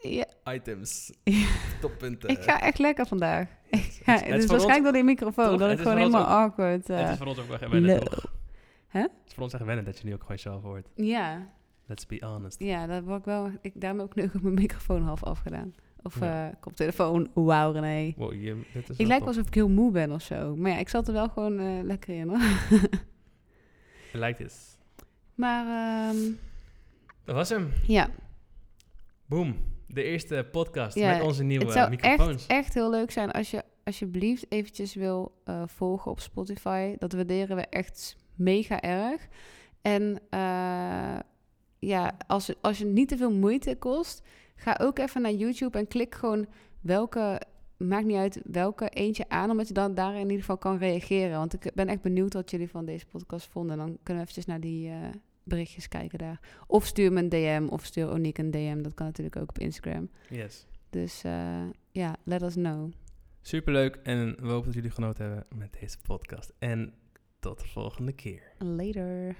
[0.00, 1.12] Ja, items,
[1.80, 2.28] toppunten.
[2.28, 3.48] ik ga echt lekker vandaag.
[3.70, 5.48] Ja, het is het is voor ons- waarschijnlijk door die microfoon.
[5.48, 5.58] Toch?
[5.58, 6.90] Dat ik is gewoon helemaal awkward...
[6.90, 8.32] eh, Het is voor ons ook wel wennen, toch?
[8.88, 9.00] Hè?
[9.00, 10.88] Het is voor ons echt wennen dat je nu ook gewoon jezelf hoort.
[10.94, 11.46] ja,
[11.86, 12.60] Let's be honest.
[12.60, 13.50] ja, dat word ik wel...
[13.60, 15.74] Ik, daarom heb ik nu ook mijn microfoon half afgedaan.
[16.02, 16.48] Of Ja.
[16.48, 17.30] eh koptelefoon.
[17.34, 18.14] Wauw, René.
[18.16, 19.26] Wow, je, dit is Ik wel lijk wel top.
[19.28, 20.56] alsof ik heel moe ben of zo.
[20.56, 22.38] Maar ja, ik zat er wel gewoon eh, lekker in, hoor.
[24.24, 24.76] Like this.
[25.34, 26.16] Maar ehm,
[27.24, 27.72] Dat was hem.
[27.86, 28.08] ja,
[29.26, 29.56] Boom.
[29.88, 32.46] De eerste podcast Ja, met onze nieuwe het zou microfoons.
[32.46, 36.94] echt, echt heel leuk zijn als je alsjeblieft eventjes wil eh, volgen op Spotify.
[36.98, 39.28] Dat waarderen we echt mega erg.
[39.82, 41.18] En eh,
[41.78, 44.22] ja, als, als je niet te veel moeite kost,
[44.56, 46.46] ga ook even naar YouTube en klik gewoon
[46.80, 47.40] welke,
[47.76, 51.38] maakt niet uit welke eentje aan, omdat je dan daar in ieder geval kan reageren.
[51.38, 53.76] Want ik ben echt benieuwd wat jullie van deze podcast vonden.
[53.76, 54.96] Dan kunnen we eventjes naar die eh,
[55.48, 56.40] berichtjes kijken daar.
[56.66, 58.82] Of stuur me een DM of stuur Oniek een DM.
[58.82, 60.10] Dat kan natuurlijk ook op Instagram.
[60.30, 60.66] Yes.
[60.90, 62.92] Dus eh, ja, let us know.
[63.40, 66.52] Superleuk en we hopen dat jullie genoten hebben met deze podcast.
[66.58, 66.94] En
[67.40, 68.42] tot de volgende keer.
[68.58, 69.36] Later.